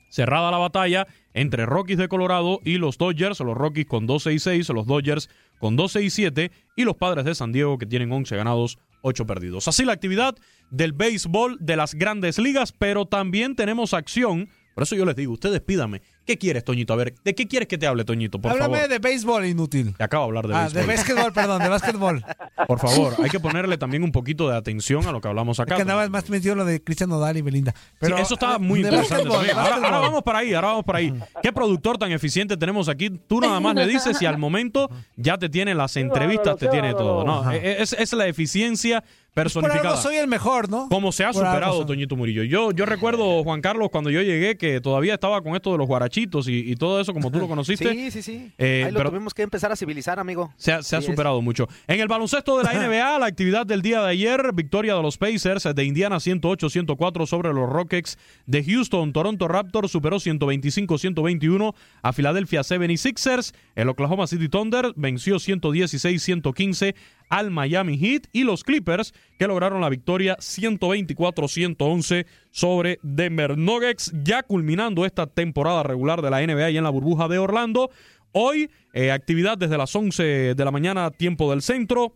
cerrada 0.09 0.51
la 0.51 0.57
batalla 0.57 1.05
entre 1.33 1.65
Rockies 1.65 1.97
de 1.97 2.07
Colorado 2.07 2.61
y 2.63 2.77
los 2.77 2.97
Dodgers, 2.97 3.41
los 3.41 3.57
Rockies 3.57 3.87
con 3.87 4.07
12 4.07 4.33
y 4.33 4.39
6, 4.39 4.69
los 4.69 4.85
Dodgers 4.85 5.29
con 5.62 5.75
12 5.75 6.01
y 6.01 6.10
7 6.10 6.51
y 6.75 6.84
los 6.84 6.96
Padres 6.96 7.24
de 7.24 7.36
San 7.36 7.51
Diego 7.51 7.77
que 7.77 7.86
tienen 7.86 8.12
11 8.12 8.36
ganados, 8.36 8.80
8 9.03 9.27
perdidos. 9.27 9.68
Así 9.68 9.86
la 9.86 9.94
actividad 9.94 10.36
del 10.72 10.91
béisbol 10.91 11.58
de 11.62 11.75
las 11.75 11.94
grandes 11.94 12.39
ligas, 12.39 12.74
pero 12.74 13.06
también 13.06 13.56
tenemos 13.56 13.94
acción. 13.94 14.50
Por 14.73 14.83
eso 14.83 14.95
yo 14.95 15.05
les 15.05 15.15
digo, 15.15 15.33
ustedes 15.33 15.59
pídame, 15.61 16.01
¿qué 16.25 16.37
quieres, 16.37 16.63
Toñito? 16.63 16.93
A 16.93 16.95
ver, 16.95 17.13
¿de 17.23 17.35
qué 17.35 17.47
quieres 17.47 17.67
que 17.67 17.77
te 17.77 17.87
hable, 17.87 18.05
Toñito? 18.05 18.39
Por 18.39 18.51
Háblame 18.51 18.75
favor. 18.75 18.89
de 18.89 18.99
béisbol 18.99 19.45
inútil. 19.45 19.95
Te 19.97 20.03
acabo 20.03 20.23
de 20.23 20.27
hablar 20.29 20.47
de 20.47 20.55
Ah, 20.55 20.61
béisbol. 20.63 20.81
de 20.87 20.87
básquetbol, 20.95 21.33
perdón, 21.33 21.61
de 21.61 21.69
básquetbol. 21.69 22.25
Por 22.67 22.79
favor, 22.79 23.15
hay 23.23 23.29
que 23.29 23.39
ponerle 23.39 23.77
también 23.77 24.03
un 24.03 24.11
poquito 24.11 24.49
de 24.49 24.55
atención 24.55 25.05
a 25.07 25.11
lo 25.11 25.19
que 25.19 25.27
hablamos 25.27 25.59
acá. 25.59 25.73
Es 25.73 25.77
que 25.77 25.81
andaba 25.81 26.07
más 26.09 26.29
metido 26.29 26.55
lo 26.55 26.63
de 26.65 26.81
Cristian 26.83 27.09
Nodal 27.09 27.37
y 27.37 27.41
Belinda. 27.41 27.73
Sí, 28.01 28.11
eso 28.17 28.35
estaba 28.35 28.59
muy 28.59 28.79
interesante 28.81 29.29
también. 29.29 29.57
Ahora, 29.57 29.75
ahora 29.75 29.99
vamos 29.99 30.23
para 30.23 30.39
ahí, 30.39 30.53
ahora 30.53 30.67
vamos 30.69 30.85
para 30.85 30.99
ahí. 30.99 31.13
¿Qué 31.41 31.51
productor 31.51 31.97
tan 31.97 32.11
eficiente 32.11 32.55
tenemos 32.57 32.87
aquí? 32.87 33.09
Tú 33.09 33.41
nada 33.41 33.59
más 33.59 33.75
le 33.75 33.87
dices 33.87 34.21
y 34.21 34.25
al 34.25 34.37
momento 34.37 34.89
ya 35.15 35.37
te 35.37 35.49
tiene 35.49 35.75
las 35.75 35.97
entrevistas, 35.97 36.57
te 36.57 36.67
tiene 36.67 36.93
todo. 36.93 37.23
No, 37.25 37.51
es 37.51 38.13
la 38.13 38.27
eficiencia 38.27 39.03
Por 39.33 39.43
algo 39.43 39.61
personificada. 39.61 39.95
soy 39.97 40.17
el 40.17 40.27
mejor, 40.27 40.69
¿no? 40.69 40.89
Como 40.89 41.13
se 41.13 41.23
ha 41.23 41.31
Por 41.31 41.45
superado. 41.45 41.85
Toñito 41.85 42.17
Murillo. 42.17 42.43
Yo, 42.43 42.71
yo 42.73 42.85
recuerdo, 42.85 43.43
Juan 43.45 43.61
Carlos, 43.61 43.88
cuando 43.89 44.09
yo 44.09 44.21
llegué, 44.21 44.57
que 44.57 44.81
todavía 44.81 45.13
estaba 45.13 45.41
con 45.41 45.55
esto 45.55 45.71
de 45.71 45.77
los 45.77 45.88
guarachitos 45.88 46.50
y, 46.50 46.69
y 46.69 46.75
todo 46.75 47.00
eso, 47.00 47.13
como 47.13 47.31
tú 47.31 47.39
lo 47.39 47.47
conociste. 47.47 47.89
Sí, 47.93 48.11
sí, 48.11 48.21
sí. 48.21 48.51
Eh, 48.57 48.83
Ahí 48.85 48.91
lo 48.91 48.97
pero- 48.97 49.09
tuvimos 49.11 49.33
que 49.33 49.43
empezar 49.43 49.71
a 49.71 49.77
civilizar, 49.77 50.19
amigo. 50.19 50.53
Se 50.57 50.73
ha, 50.73 50.83
se 50.83 50.95
ha 50.95 51.00
Así 51.00 51.05
es. 51.07 51.11
superado 51.13 51.41
mucho. 51.41 51.69
En 51.88 52.01
el 52.01 52.09
baloncesto 52.09 52.57
de 52.57 52.65
la 52.65 52.73
NBA, 52.88 53.19
la 53.19 53.25
actividad 53.25 53.65
del 53.65 53.81
día 53.81 54.01
de 54.01 54.09
ayer, 54.09 54.51
victoria 54.53 54.95
de 54.95 55.01
los 55.01 55.17
Pacers 55.17 55.63
de 55.73 55.83
Indiana 55.85 56.17
108-104 56.17 57.25
sobre 57.25 57.53
los 57.53 57.69
Rockets 57.69 58.17
de 58.47 58.63
Houston. 58.65 59.13
Toronto 59.13 59.47
Raptors 59.47 59.91
superó 59.91 60.17
125-121 60.17 61.73
a 62.01 62.11
Philadelphia 62.13 62.61
76ers. 62.61 63.53
El 63.75 63.88
Oklahoma 63.88 64.27
City 64.27 64.50
Thunder 64.50 64.91
venció 64.97 65.38
116-115 65.38 66.95
al 67.31 67.50
Miami 67.50 67.97
Heat 67.97 68.27
y 68.33 68.43
los 68.43 68.63
Clippers 68.63 69.13
que 69.39 69.47
lograron 69.47 69.81
la 69.81 69.89
victoria 69.89 70.38
124-111 70.38 72.27
sobre 72.51 73.00
Denver 73.01 73.57
Nuggets, 73.57 74.11
ya 74.23 74.43
culminando 74.43 75.05
esta 75.05 75.25
temporada 75.25 75.81
regular 75.81 76.21
de 76.21 76.29
la 76.29 76.45
NBA 76.45 76.69
en 76.69 76.83
la 76.83 76.89
burbuja 76.91 77.27
de 77.27 77.39
Orlando. 77.39 77.89
Hoy, 78.33 78.69
eh, 78.93 79.11
actividad 79.11 79.57
desde 79.57 79.77
las 79.77 79.95
11 79.95 80.53
de 80.55 80.65
la 80.65 80.71
mañana, 80.71 81.09
tiempo 81.09 81.50
del 81.50 81.61
centro. 81.61 82.13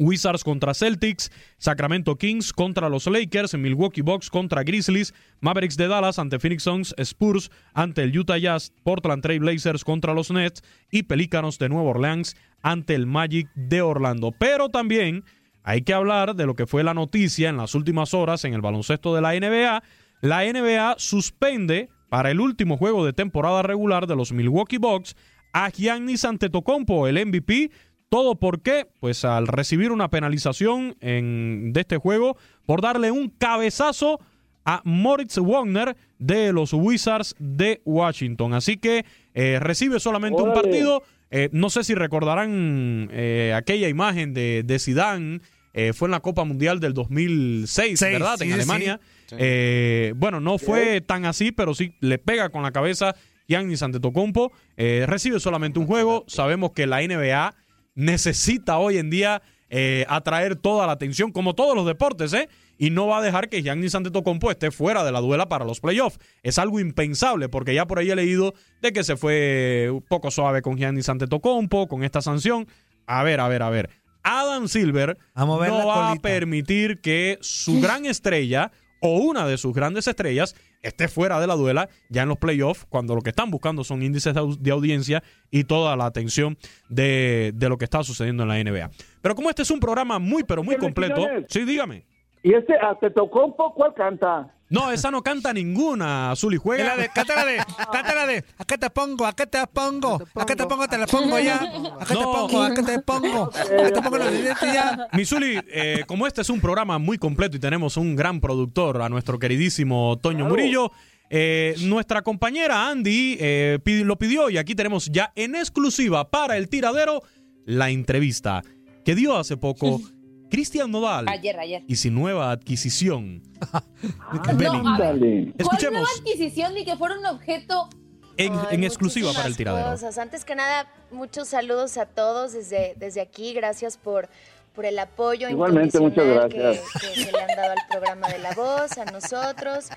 Wizards 0.00 0.42
contra 0.42 0.74
Celtics, 0.74 1.30
Sacramento 1.58 2.16
Kings 2.16 2.52
contra 2.52 2.88
los 2.88 3.06
Lakers, 3.06 3.54
Milwaukee 3.54 4.02
Bucks 4.02 4.30
contra 4.30 4.64
Grizzlies, 4.64 5.14
Mavericks 5.40 5.76
de 5.76 5.86
Dallas 5.86 6.18
ante 6.18 6.38
Phoenix 6.38 6.64
Suns, 6.64 6.94
Spurs 6.98 7.50
ante 7.74 8.02
el 8.02 8.18
Utah 8.18 8.38
Jazz, 8.38 8.72
Portland 8.82 9.22
Trail 9.22 9.40
Blazers 9.40 9.84
contra 9.84 10.14
los 10.14 10.30
Nets 10.30 10.62
y 10.90 11.04
Pelícanos 11.04 11.58
de 11.58 11.68
Nueva 11.68 11.90
Orleans 11.90 12.34
ante 12.62 12.94
el 12.94 13.06
Magic 13.06 13.48
de 13.54 13.82
Orlando. 13.82 14.32
Pero 14.32 14.70
también 14.70 15.24
hay 15.62 15.82
que 15.82 15.94
hablar 15.94 16.34
de 16.34 16.46
lo 16.46 16.54
que 16.54 16.66
fue 16.66 16.82
la 16.82 16.94
noticia 16.94 17.48
en 17.48 17.58
las 17.58 17.74
últimas 17.74 18.14
horas 18.14 18.44
en 18.44 18.54
el 18.54 18.62
baloncesto 18.62 19.14
de 19.14 19.20
la 19.20 19.38
NBA. 19.38 19.82
La 20.22 20.44
NBA 20.44 20.96
suspende 20.98 21.90
para 22.08 22.30
el 22.30 22.40
último 22.40 22.76
juego 22.76 23.04
de 23.04 23.12
temporada 23.12 23.62
regular 23.62 24.06
de 24.06 24.16
los 24.16 24.32
Milwaukee 24.32 24.78
Bucks 24.78 25.14
a 25.52 25.70
Giannis 25.70 26.24
Antetokounmpo, 26.24 27.06
el 27.06 27.26
MVP. 27.26 27.70
¿Todo 28.10 28.34
por 28.34 28.60
qué? 28.60 28.86
Pues 29.00 29.24
al 29.24 29.46
recibir 29.46 29.92
una 29.92 30.10
penalización 30.10 30.96
en, 31.00 31.72
de 31.72 31.80
este 31.80 31.96
juego 31.96 32.36
por 32.66 32.82
darle 32.82 33.10
un 33.10 33.28
cabezazo 33.30 34.20
a 34.64 34.82
Moritz 34.84 35.38
Wagner 35.38 35.96
de 36.18 36.52
los 36.52 36.72
Wizards 36.72 37.34
de 37.38 37.80
Washington. 37.84 38.52
Así 38.52 38.76
que 38.76 39.04
eh, 39.34 39.58
recibe 39.60 40.00
solamente 40.00 40.42
un 40.42 40.52
partido 40.52 41.02
Eh, 41.32 41.48
no 41.52 41.70
sé 41.70 41.84
si 41.84 41.94
recordarán 41.94 43.08
eh, 43.12 43.54
aquella 43.56 43.88
imagen 43.88 44.34
de, 44.34 44.64
de 44.64 44.78
Zidane, 44.80 45.40
eh, 45.74 45.92
fue 45.92 46.06
en 46.08 46.10
la 46.10 46.18
Copa 46.18 46.42
Mundial 46.42 46.80
del 46.80 46.92
2006, 46.92 47.96
Seis, 47.96 48.12
¿verdad? 48.12 48.34
sí, 48.36 48.42
en 48.42 48.48
sí, 48.48 48.54
Alemania. 48.54 49.00
sí. 49.26 49.36
Eh, 49.38 50.12
bueno, 50.16 50.40
no 50.40 50.58
fue 50.58 51.00
tan 51.00 51.26
así, 51.26 51.52
pero 51.52 51.72
sí 51.72 51.94
le 52.00 52.18
pega 52.18 52.48
con 52.48 52.64
la 52.64 52.72
cabeza 52.72 53.14
Giannis 53.46 53.80
Antetokounmpo. 53.84 54.50
Eh, 54.76 55.04
recibe 55.06 55.38
solamente 55.38 55.78
un 55.78 55.86
juego. 55.86 56.24
Sabemos 56.26 56.72
que 56.72 56.88
la 56.88 57.00
NBA 57.00 57.54
necesita 57.94 58.78
hoy 58.78 58.98
en 58.98 59.10
día 59.10 59.42
eh, 59.68 60.04
atraer 60.08 60.56
toda 60.56 60.86
la 60.86 60.92
atención, 60.92 61.30
como 61.30 61.54
todos 61.54 61.76
los 61.76 61.86
deportes, 61.86 62.32
¿eh? 62.32 62.48
Y 62.76 62.90
no 62.90 63.06
va 63.06 63.18
a 63.18 63.22
dejar 63.22 63.48
que 63.48 63.62
Giannis 63.62 63.94
Antetokounmpo 63.94 64.50
esté 64.50 64.70
fuera 64.70 65.04
de 65.04 65.12
la 65.12 65.20
duela 65.20 65.48
para 65.48 65.64
los 65.64 65.80
playoffs. 65.80 66.18
Es 66.42 66.58
algo 66.58 66.80
impensable, 66.80 67.48
porque 67.48 67.74
ya 67.74 67.86
por 67.86 67.98
ahí 67.98 68.10
he 68.10 68.16
leído 68.16 68.54
de 68.82 68.92
que 68.92 69.04
se 69.04 69.16
fue 69.16 69.88
un 69.92 70.02
poco 70.02 70.30
suave 70.30 70.62
con 70.62 70.76
Giannis 70.76 71.08
Antetokounmpo, 71.08 71.86
con 71.88 72.02
esta 72.02 72.20
sanción. 72.20 72.66
A 73.06 73.22
ver, 73.22 73.38
a 73.38 73.48
ver, 73.48 73.62
a 73.62 73.70
ver. 73.70 73.90
Adam 74.22 74.66
Silver 74.66 75.16
no 75.36 75.58
va 75.86 76.12
a 76.12 76.16
permitir 76.16 77.00
que 77.00 77.38
su 77.40 77.80
gran 77.80 78.06
estrella 78.06 78.72
o 79.00 79.18
una 79.18 79.46
de 79.46 79.56
sus 79.56 79.72
grandes 79.74 80.06
estrellas 80.06 80.54
esté 80.82 81.08
fuera 81.08 81.40
de 81.40 81.46
la 81.46 81.54
duela 81.56 81.88
ya 82.08 82.22
en 82.22 82.28
los 82.28 82.38
playoffs, 82.38 82.86
cuando 82.88 83.14
lo 83.14 83.20
que 83.22 83.30
están 83.30 83.50
buscando 83.50 83.84
son 83.84 84.02
índices 84.02 84.34
de, 84.34 84.40
au- 84.40 84.56
de 84.58 84.70
audiencia 84.70 85.22
y 85.50 85.64
toda 85.64 85.94
la 85.96 86.06
atención 86.06 86.56
de, 86.88 87.52
de 87.54 87.68
lo 87.68 87.78
que 87.78 87.84
está 87.84 88.02
sucediendo 88.02 88.42
en 88.44 88.48
la 88.48 88.62
NBA. 88.62 88.90
Pero 89.20 89.34
como 89.34 89.50
este 89.50 89.62
es 89.62 89.70
un 89.70 89.80
programa 89.80 90.18
muy, 90.18 90.42
pero 90.44 90.62
muy 90.62 90.76
completo, 90.76 91.26
sí, 91.48 91.64
dígame. 91.64 92.04
¿Y 92.42 92.54
este 92.54 92.74
ah, 92.80 92.96
te 93.00 93.10
tocó 93.10 93.44
un 93.46 93.56
poco 93.56 93.74
cuál 93.74 93.94
canta? 93.94 94.54
No, 94.70 94.92
esa 94.92 95.10
no 95.10 95.20
canta 95.20 95.52
ninguna, 95.52 96.32
Es 96.32 96.46
juega. 96.60 96.84
la 96.84 96.96
de, 96.96 97.08
cántala 97.08 97.44
de, 97.44 97.56
cántala 97.90 98.24
de, 98.26 98.44
¿a 98.56 98.64
qué 98.64 98.78
te 98.78 98.88
pongo? 98.88 99.26
¿A 99.26 99.32
qué 99.34 99.44
te 99.44 99.58
pongo? 99.66 100.22
¿A 100.36 100.46
qué 100.46 100.54
te 100.54 100.64
pongo? 100.64 100.86
Te 100.86 100.96
la 100.96 101.06
pongo 101.08 101.38
ya. 101.40 101.56
¿A 101.56 102.04
qué 102.06 102.14
te 102.14 102.20
No. 102.20 102.32
pongo? 102.32 102.62
¿A 102.62 102.72
qué 102.72 102.82
te 102.84 103.00
pongo? 103.00 103.50
¿A 103.52 103.82
qué 103.84 103.90
te 103.90 104.00
pongo 104.00 104.18
los 104.18 104.30
dientes 104.30 104.72
ya? 104.72 105.08
Misuli, 105.12 105.60
eh, 105.72 106.04
como 106.06 106.24
este 106.24 106.42
es 106.42 106.50
un 106.50 106.60
programa 106.60 106.98
muy 106.98 107.18
completo 107.18 107.56
y 107.56 107.60
tenemos 107.60 107.96
un 107.96 108.14
gran 108.14 108.40
productor, 108.40 109.02
a 109.02 109.08
nuestro 109.08 109.40
queridísimo 109.40 110.16
Toño 110.22 110.46
Murillo, 110.46 110.92
eh, 111.30 111.74
nuestra 111.82 112.22
compañera 112.22 112.88
Andy 112.88 113.38
eh, 113.40 113.78
lo 113.84 114.16
pidió 114.18 114.50
y 114.50 114.58
aquí 114.58 114.76
tenemos 114.76 115.06
ya 115.10 115.32
en 115.34 115.56
exclusiva 115.56 116.30
para 116.30 116.56
el 116.56 116.68
tiradero 116.68 117.22
la 117.66 117.90
entrevista 117.90 118.62
que 119.04 119.16
dio 119.16 119.36
hace 119.36 119.56
poco 119.56 120.00
Cristian 120.50 120.90
Nodal 120.90 121.28
Ayer, 121.28 121.58
ayer. 121.58 121.82
y 121.86 121.96
sin 121.96 122.14
nueva 122.14 122.50
adquisición. 122.50 123.42
Belinda. 124.54 124.90
Ándale. 124.94 125.44
¿Cuál 125.44 125.54
Escuchemos 125.58 125.92
nueva 126.00 126.08
adquisición 126.18 126.74
ni 126.74 126.84
que 126.84 126.96
fuera 126.96 127.18
un 127.18 127.26
objeto? 127.26 127.88
en, 128.36 128.52
Ay, 128.54 128.66
en 128.72 128.84
exclusiva 128.84 129.32
para 129.32 129.46
el 129.48 129.56
tiradero. 129.56 129.90
cosas. 129.90 130.16
Antes 130.18 130.44
que 130.44 130.54
nada, 130.54 130.90
muchos 131.10 131.48
saludos 131.48 131.96
a 131.98 132.06
todos 132.06 132.52
desde, 132.52 132.94
desde 132.96 133.20
aquí. 133.20 133.52
Gracias 133.52 133.98
por, 133.98 134.30
por 134.74 134.86
el 134.86 134.98
apoyo 134.98 135.48
Igualmente, 135.50 136.00
muchas 136.00 136.24
gracias. 136.26 136.78
Que, 137.00 137.08
que- 137.14 137.24
que 137.26 137.32
le 137.32 137.40
han 137.40 137.48
dado 137.56 137.72
al 137.72 137.86
programa 137.90 138.28
de 138.28 138.38
La 138.38 138.52
Voz, 138.54 138.96
a 138.96 139.04
nosotros, 139.06 139.88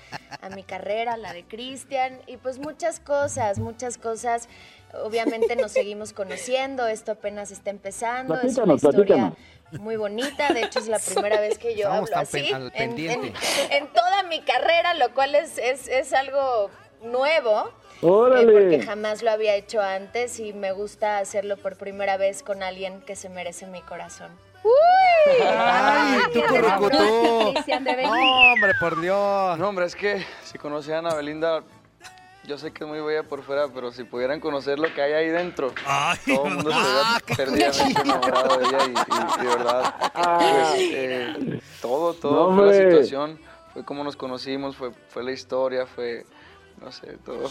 a 0.42 0.50
mi 0.50 0.62
carrera, 0.62 1.16
la 1.16 1.32
de 1.32 1.44
Cristian, 1.44 2.18
y 2.26 2.36
pues 2.36 2.58
muchas 2.58 3.00
cosas, 3.00 3.58
muchas 3.58 3.96
cosas. 3.96 4.48
Obviamente 5.02 5.56
nos 5.56 5.72
seguimos 5.72 6.12
conociendo, 6.12 6.86
esto 6.86 7.12
apenas 7.12 7.50
está 7.50 7.70
empezando, 7.70 8.34
es 8.40 8.56
una 8.58 8.74
historia 8.74 9.04
platícanos. 9.04 9.32
muy 9.80 9.96
bonita, 9.96 10.52
de 10.52 10.62
hecho 10.62 10.78
es 10.78 10.86
la 10.88 10.98
primera 10.98 11.40
vez 11.40 11.58
que 11.58 11.74
yo 11.74 11.88
Estamos 11.88 12.10
hablo 12.12 12.22
así 12.22 12.52
al 12.52 12.72
en- 12.74 12.98
en- 12.98 13.32
en 13.70 13.86
toda 13.92 14.22
mi 14.24 14.40
carrera, 14.42 14.94
lo 14.94 15.12
cual 15.14 15.34
es, 15.34 15.58
es, 15.58 15.88
es 15.88 16.12
algo 16.12 16.70
nuevo. 17.02 17.68
eh, 18.02 18.06
Órale. 18.06 18.52
porque 18.52 18.82
jamás 18.82 19.22
lo 19.22 19.30
había 19.30 19.54
hecho 19.54 19.80
antes 19.80 20.38
y 20.40 20.52
me 20.52 20.72
gusta 20.72 21.18
hacerlo 21.18 21.56
por 21.56 21.76
primera 21.76 22.16
vez 22.16 22.42
con 22.42 22.62
alguien 22.62 23.00
que 23.02 23.16
se 23.16 23.28
merece 23.28 23.66
mi 23.66 23.80
corazón. 23.82 24.30
Ay, 25.46 26.20
tú 26.32 26.40
qué 26.40 26.60
currucutú. 26.60 27.52
Cristian 27.52 27.84
de 27.84 27.94
Belinda. 27.96 28.16
No, 28.16 28.52
hombre, 28.52 28.72
por 28.80 29.00
Dios. 29.00 29.58
No, 29.58 29.68
hombre, 29.68 29.86
es 29.86 29.94
que 29.96 30.24
si 30.44 30.58
conocieran 30.58 31.06
a 31.06 31.14
Belinda, 31.14 31.62
yo 32.46 32.58
sé 32.58 32.72
que 32.72 32.84
es 32.84 32.88
muy 32.90 33.00
bella 33.00 33.22
por 33.22 33.42
fuera, 33.42 33.68
pero 33.68 33.90
si 33.92 34.04
pudieran 34.04 34.40
conocer 34.40 34.78
lo 34.78 34.92
que 34.92 35.00
hay 35.02 35.12
ahí 35.12 35.28
dentro, 35.28 35.72
Ay, 35.86 36.18
todo 36.26 36.46
el 36.46 36.54
mundo 36.54 36.70
ah, 36.74 37.18
estaría 37.26 37.36
perdidamente 37.36 38.00
enamorado 38.02 38.58
de 38.58 38.66
ella 38.68 38.78
y, 38.86 38.90
y- 38.90 39.40
y 39.42 39.46
de 39.46 39.48
verdad, 39.56 39.94
pues, 40.38 40.88
eh, 40.92 41.60
todo, 41.80 42.14
todo 42.14 42.50
No, 42.50 42.56
fue 42.56 42.66
la 42.66 42.72
situación, 42.90 43.40
fue 43.72 43.84
como 43.84 44.04
nos 44.04 44.16
conocimos, 44.16 44.76
fue, 44.76 44.92
fue 45.08 45.22
la 45.24 45.32
historia, 45.32 45.86
fue, 45.86 46.26
no 46.80 46.92
sé, 46.92 47.16
todo. 47.24 47.50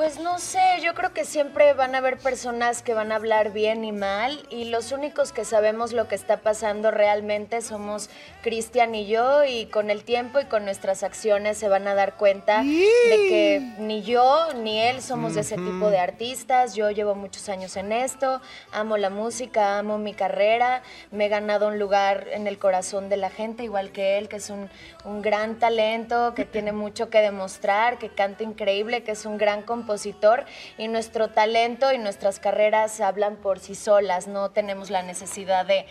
Pues 0.00 0.18
no 0.18 0.38
sé, 0.38 0.80
yo 0.82 0.94
creo 0.94 1.12
que 1.12 1.26
siempre 1.26 1.74
van 1.74 1.94
a 1.94 1.98
haber 1.98 2.16
personas 2.16 2.80
que 2.80 2.94
van 2.94 3.12
a 3.12 3.16
hablar 3.16 3.52
bien 3.52 3.84
y 3.84 3.92
mal 3.92 4.46
y 4.48 4.64
los 4.64 4.92
únicos 4.92 5.30
que 5.30 5.44
sabemos 5.44 5.92
lo 5.92 6.08
que 6.08 6.14
está 6.14 6.38
pasando 6.38 6.90
realmente 6.90 7.60
somos 7.60 8.08
Cristian 8.42 8.94
y 8.94 9.06
yo 9.06 9.44
y 9.44 9.66
con 9.66 9.90
el 9.90 10.04
tiempo 10.04 10.40
y 10.40 10.46
con 10.46 10.64
nuestras 10.64 11.02
acciones 11.02 11.58
se 11.58 11.68
van 11.68 11.86
a 11.86 11.94
dar 11.94 12.14
cuenta 12.14 12.62
de 12.62 13.26
que 13.28 13.74
ni 13.78 14.00
yo 14.02 14.54
ni 14.54 14.80
él 14.80 15.02
somos 15.02 15.34
de 15.34 15.42
ese 15.42 15.56
tipo 15.56 15.90
de 15.90 15.98
artistas. 15.98 16.74
Yo 16.74 16.90
llevo 16.90 17.14
muchos 17.14 17.50
años 17.50 17.76
en 17.76 17.92
esto, 17.92 18.40
amo 18.72 18.96
la 18.96 19.10
música, 19.10 19.78
amo 19.78 19.98
mi 19.98 20.14
carrera, 20.14 20.82
me 21.10 21.26
he 21.26 21.28
ganado 21.28 21.68
un 21.68 21.78
lugar 21.78 22.26
en 22.32 22.46
el 22.46 22.58
corazón 22.58 23.10
de 23.10 23.18
la 23.18 23.28
gente 23.28 23.64
igual 23.64 23.92
que 23.92 24.16
él, 24.16 24.30
que 24.30 24.36
es 24.36 24.48
un, 24.48 24.70
un 25.04 25.20
gran 25.20 25.58
talento, 25.58 26.32
que 26.34 26.46
tiene 26.46 26.72
mucho 26.72 27.10
que 27.10 27.18
demostrar, 27.18 27.98
que 27.98 28.08
canta 28.08 28.44
increíble, 28.44 29.02
que 29.02 29.10
es 29.10 29.26
un 29.26 29.36
gran 29.36 29.49
compositor 29.62 30.44
y 30.78 30.88
nuestro 30.88 31.28
talento 31.28 31.92
y 31.92 31.98
nuestras 31.98 32.38
carreras 32.38 33.00
hablan 33.00 33.36
por 33.36 33.58
sí 33.58 33.74
solas, 33.74 34.28
no 34.28 34.50
tenemos 34.50 34.90
la 34.90 35.02
necesidad 35.02 35.66
de, 35.66 35.86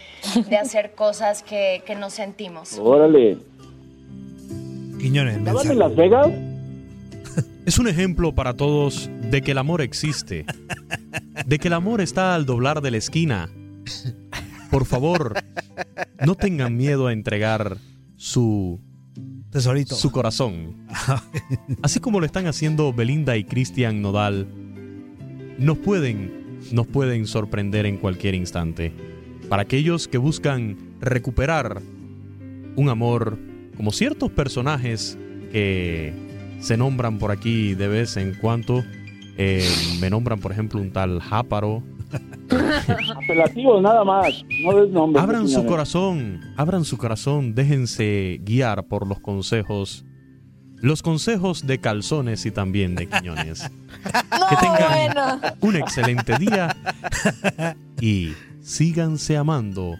de 0.50 0.58
hacer 0.64 0.96
cosas 0.96 1.44
que, 1.44 1.84
que 1.86 1.96
no 1.96 2.10
sentimos. 2.10 2.78
Órale. 2.80 3.38
Quiñones, 5.00 5.38
¿Estaban 5.38 5.72
en 5.72 5.80
Las 5.80 5.96
Vegas? 5.96 6.28
Es 7.66 7.78
un 7.78 7.88
ejemplo 7.88 8.34
para 8.34 8.56
todos 8.56 9.10
de 9.30 9.42
que 9.42 9.52
el 9.52 9.60
amor 9.60 9.82
existe, 9.82 10.46
de 11.46 11.60
que 11.60 11.68
el 11.68 11.74
amor 11.74 12.02
está 12.02 12.34
al 12.34 12.48
doblar 12.48 12.82
de 12.82 12.90
la 12.90 12.98
esquina. 12.98 13.50
Por 14.72 14.86
favor, 14.86 15.36
no 16.26 16.34
tengan 16.34 16.76
miedo 16.76 17.08
a 17.08 17.14
entregar 17.14 17.78
su, 18.18 18.80
Tesorito. 19.52 19.96
su 19.96 20.12
corazón. 20.12 20.76
Así 21.82 22.00
como 22.00 22.20
lo 22.20 22.26
están 22.26 22.48
haciendo 22.48 22.94
Belinda 22.94 23.36
y 23.38 23.44
Cristian 23.44 24.02
Nodal, 24.02 24.48
nos 25.58 25.78
pueden, 25.78 26.60
nos 26.72 26.88
pueden 26.88 27.26
sorprender 27.26 27.86
en 27.86 27.98
cualquier 27.98 28.36
instante. 28.36 28.94
Para 29.50 29.64
aquellos 29.64 30.08
que 30.08 30.18
buscan 30.20 30.78
recuperar 31.02 31.82
un 32.76 32.90
amor 32.90 33.38
como 33.76 33.92
ciertos 33.92 34.32
personajes 34.32 35.18
que 35.52 36.14
se 36.60 36.78
nombran 36.78 37.18
por 37.18 37.32
aquí 37.32 37.74
de 37.74 37.88
vez 37.88 38.18
en 38.18 38.36
cuando. 38.36 38.84
eh, 39.38 39.68
me 40.00 40.10
nombran, 40.10 40.40
por 40.40 40.52
ejemplo, 40.52 40.82
un 40.82 40.92
tal 40.92 41.20
Jáparo. 41.22 41.82
Apelativos, 43.24 43.82
nada 43.82 44.04
más. 44.04 44.44
No 44.64 44.76
des 44.80 44.90
nombres. 44.92 45.24
Abran 45.24 45.48
su 45.48 45.66
corazón, 45.66 46.42
abran 46.58 46.86
su 46.86 46.98
corazón, 46.98 47.56
déjense 47.56 48.40
guiar 48.44 48.88
por 48.88 49.08
los 49.08 49.20
consejos. 49.20 50.06
Los 50.82 51.02
consejos 51.04 51.68
de 51.68 51.80
calzones 51.80 52.46
y 52.46 52.52
también 52.52 52.96
de 52.96 53.08
quiñones. 53.08 53.70
que 54.04 54.56
tengan 54.56 55.14
bueno. 55.14 55.40
un 55.60 55.76
excelente 55.76 56.38
día 56.38 56.76
y 58.02 58.34
síganse 58.62 59.36
amando 59.36 59.98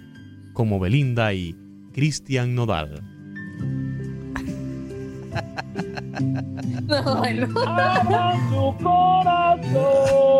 como 0.54 0.80
Belinda 0.80 1.34
y 1.34 1.56
Cristian 1.94 2.56
Nodal. 2.56 3.04
No, 6.88 7.18
bueno. 7.18 7.48
Abran 7.68 8.50
su 8.50 8.76
corazón. 8.82 10.40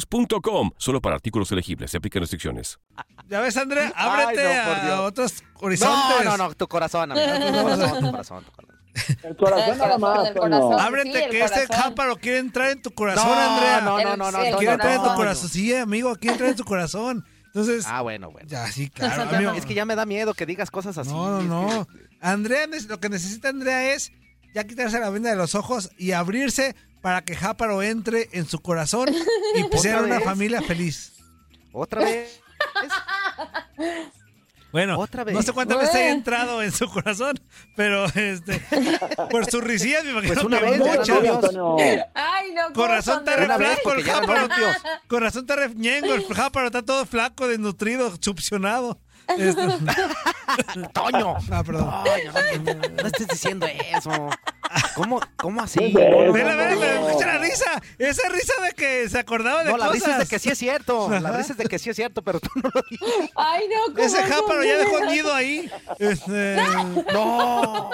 ebaymotors.com. 0.09 0.71
Solo 0.77 1.01
para 1.01 1.15
artículos 1.15 1.51
elegibles. 1.51 1.91
Se 1.91 1.97
aplican 1.97 2.21
restricciones. 2.21 2.79
Ya 3.27 3.39
ves, 3.39 3.55
Andrea, 3.57 3.91
ábrete 3.95 4.45
Ay, 4.45 4.57
no, 4.67 4.73
por 4.83 4.91
a 4.91 5.01
otros 5.01 5.43
horizontes. 5.59 6.25
No, 6.25 6.37
no, 6.37 6.49
no, 6.49 6.53
tu 6.55 6.67
corazón, 6.67 7.11
amigo. 7.11 7.25
Tu 7.27 7.63
corazón, 7.63 8.01
tu 8.03 8.11
corazón, 8.11 8.43
tu 8.45 8.51
corazón. 8.51 8.71
El 9.23 9.35
corazón 9.37 9.77
nada 9.77 9.97
más. 9.97 10.81
Ábrete 10.85 11.29
que 11.29 11.41
este 11.43 11.67
jáparo 11.67 12.17
quiere 12.17 12.39
entrar 12.39 12.71
en 12.71 12.81
tu 12.81 12.91
corazón, 12.91 13.25
No, 13.27 13.33
Andrea. 13.33 13.81
no, 13.81 13.97
no, 14.03 14.17
no, 14.17 14.31
no, 14.31 14.37
Quiere 14.39 14.51
Toño, 14.51 14.71
entrar 14.73 14.95
en 14.95 15.03
tu 15.03 15.13
corazón. 15.15 15.49
Sí, 15.49 15.73
amigo, 15.73 16.13
quiere 16.15 16.33
entrar 16.33 16.49
en 16.49 16.55
tu 16.57 16.65
corazón. 16.65 17.25
Entonces, 17.45 17.85
Ah, 17.87 18.01
bueno, 18.01 18.31
bueno. 18.31 18.47
ya, 18.49 18.67
sí, 18.67 18.89
claro. 18.89 19.23
Amigo. 19.33 19.51
es 19.51 19.65
que 19.65 19.73
ya 19.73 19.85
me 19.85 19.95
da 19.95 20.05
miedo 20.05 20.33
que 20.33 20.45
digas 20.45 20.71
cosas 20.71 20.97
así. 20.97 21.09
No, 21.11 21.41
no, 21.41 21.67
no. 21.67 21.87
Andrea, 22.21 22.67
lo 22.87 22.99
que 22.99 23.09
necesita 23.09 23.49
Andrea 23.49 23.93
es 23.93 24.11
ya 24.53 24.65
quitarse 24.65 24.99
la 24.99 25.09
venda 25.09 25.29
de 25.29 25.35
los 25.37 25.55
ojos 25.55 25.89
y 25.97 26.11
abrirse 26.11 26.75
para 27.01 27.23
que 27.23 27.35
Jáparo 27.35 27.81
entre 27.81 28.29
en 28.33 28.47
su 28.47 28.59
corazón 28.59 29.09
y 29.55 29.63
pues, 29.69 29.79
¿Otra 29.79 29.79
ser 29.81 30.01
una 30.03 30.19
familia 30.21 30.61
feliz. 30.61 31.13
Otra 31.71 32.03
vez. 32.03 32.39
Bueno, 34.71 34.97
Otra 34.99 35.25
vez. 35.25 35.35
no 35.35 35.41
sé 35.41 35.51
cuántas 35.51 35.79
veces 35.79 35.95
haya 35.95 36.11
entrado 36.11 36.63
en 36.63 36.71
su 36.71 36.87
corazón, 36.89 37.37
pero 37.75 38.05
este, 38.15 38.61
por 39.29 39.45
su 39.49 39.59
risilla 39.59 40.01
me 40.01 40.11
imagino 40.11 40.33
Pues 40.33 40.45
una 40.45 40.59
que 40.59 40.65
vez, 40.65 40.79
muchas. 40.79 41.09
eran 41.09 41.23
novios. 41.53 42.05
Ay, 42.13 42.51
no. 42.53 42.71
Corazón 42.73 43.19
está 43.19 43.35
re 43.35 43.45
Una 43.45 43.57
vez, 43.57 43.79
flaco 43.81 43.97
el 43.97 44.03
Jáparo. 44.05 44.47
novios. 44.47 44.77
Corazón 45.09 45.41
está 45.41 45.55
re 45.57 45.75
ñengo, 45.75 46.13
el 46.13 46.23
Jáparo 46.25 46.67
está 46.67 46.83
todo 46.83 47.05
flaco, 47.05 47.49
desnutrido, 47.49 48.13
succionado. 48.21 48.97
Este- 49.27 49.61
Toño. 50.93 51.35
Ah, 51.51 51.63
perdón. 51.63 51.89
Toño, 52.03 52.73
no, 52.75 52.89
no 53.01 53.07
estés 53.07 53.27
diciendo 53.27 53.65
eso. 53.67 54.29
¿Cómo, 54.95 55.19
cómo 55.37 55.61
así? 55.61 55.91
Vela, 55.93 56.31
vela, 56.31 56.55
vela, 56.55 57.07
escucha 57.09 57.27
la 57.27 57.37
risa. 57.39 57.81
Esa 57.97 58.29
risa 58.29 58.53
de 58.63 58.71
que 58.73 59.09
se 59.09 59.19
acordaba 59.19 59.63
de 59.63 59.71
No, 59.71 59.77
la 59.77 59.87
cosas. 59.87 59.93
risa 60.01 60.11
es 60.13 60.17
de 60.19 60.25
que 60.27 60.39
sí 60.39 60.49
es 60.49 60.57
cierto. 60.57 61.09
La 61.09 61.29
Ajá. 61.29 61.37
risa 61.37 61.51
es 61.53 61.57
de 61.57 61.65
que 61.65 61.79
sí 61.79 61.89
es 61.89 61.95
cierto, 61.95 62.21
pero 62.21 62.39
tú 62.39 62.49
no 62.55 62.69
lo 62.73 62.81
dices. 62.89 63.29
Ay, 63.35 63.63
no. 63.69 63.93
¿cómo 63.93 64.05
Ese 64.05 64.23
jáparo 64.23 64.63
ya 64.63 64.77
dejó 64.77 64.99
nido 65.05 65.33
ahí. 65.33 65.69
Este, 65.99 66.55
No. 67.13 67.89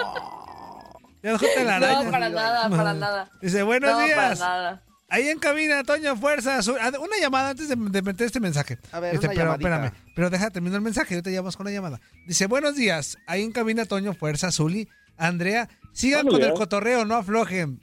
ya 1.22 1.32
dejó 1.32 1.46
telaraña. 1.54 2.02
No, 2.04 2.10
para 2.10 2.28
nada, 2.28 2.68
para 2.70 2.94
nada. 2.94 3.30
Dice, 3.40 3.62
buenos 3.62 3.90
no, 3.90 3.96
para 3.96 4.06
días. 4.06 4.38
nada. 4.40 4.82
Ahí 5.10 5.26
en 5.30 5.38
cabina, 5.38 5.82
Toño, 5.84 6.16
fuerza. 6.16 6.58
ah, 6.58 6.92
Una 7.00 7.16
llamada 7.18 7.50
antes 7.50 7.66
de, 7.68 7.76
de 7.76 8.02
meter 8.02 8.26
este 8.26 8.40
mensaje. 8.40 8.78
A 8.92 9.00
ver, 9.00 9.14
Este, 9.14 9.26
una 9.26 9.34
pero 9.34 9.44
llamadita. 9.52 9.68
espérame, 9.86 10.07
pero 10.18 10.30
deja 10.30 10.50
terminar 10.50 10.78
el 10.78 10.82
mensaje, 10.82 11.14
yo 11.14 11.22
te 11.22 11.30
llamamos 11.30 11.56
con 11.56 11.64
la 11.64 11.70
llamada. 11.70 12.00
Dice, 12.26 12.46
buenos 12.46 12.74
días. 12.74 13.18
Ahí 13.28 13.44
en 13.44 13.52
cabina, 13.52 13.84
Toño, 13.84 14.14
fuerza, 14.14 14.50
Zuli, 14.50 14.88
Andrea. 15.16 15.68
Sigan 15.92 16.26
con 16.26 16.42
el 16.42 16.54
cotorreo, 16.54 17.04
no 17.04 17.14
aflojen. 17.14 17.78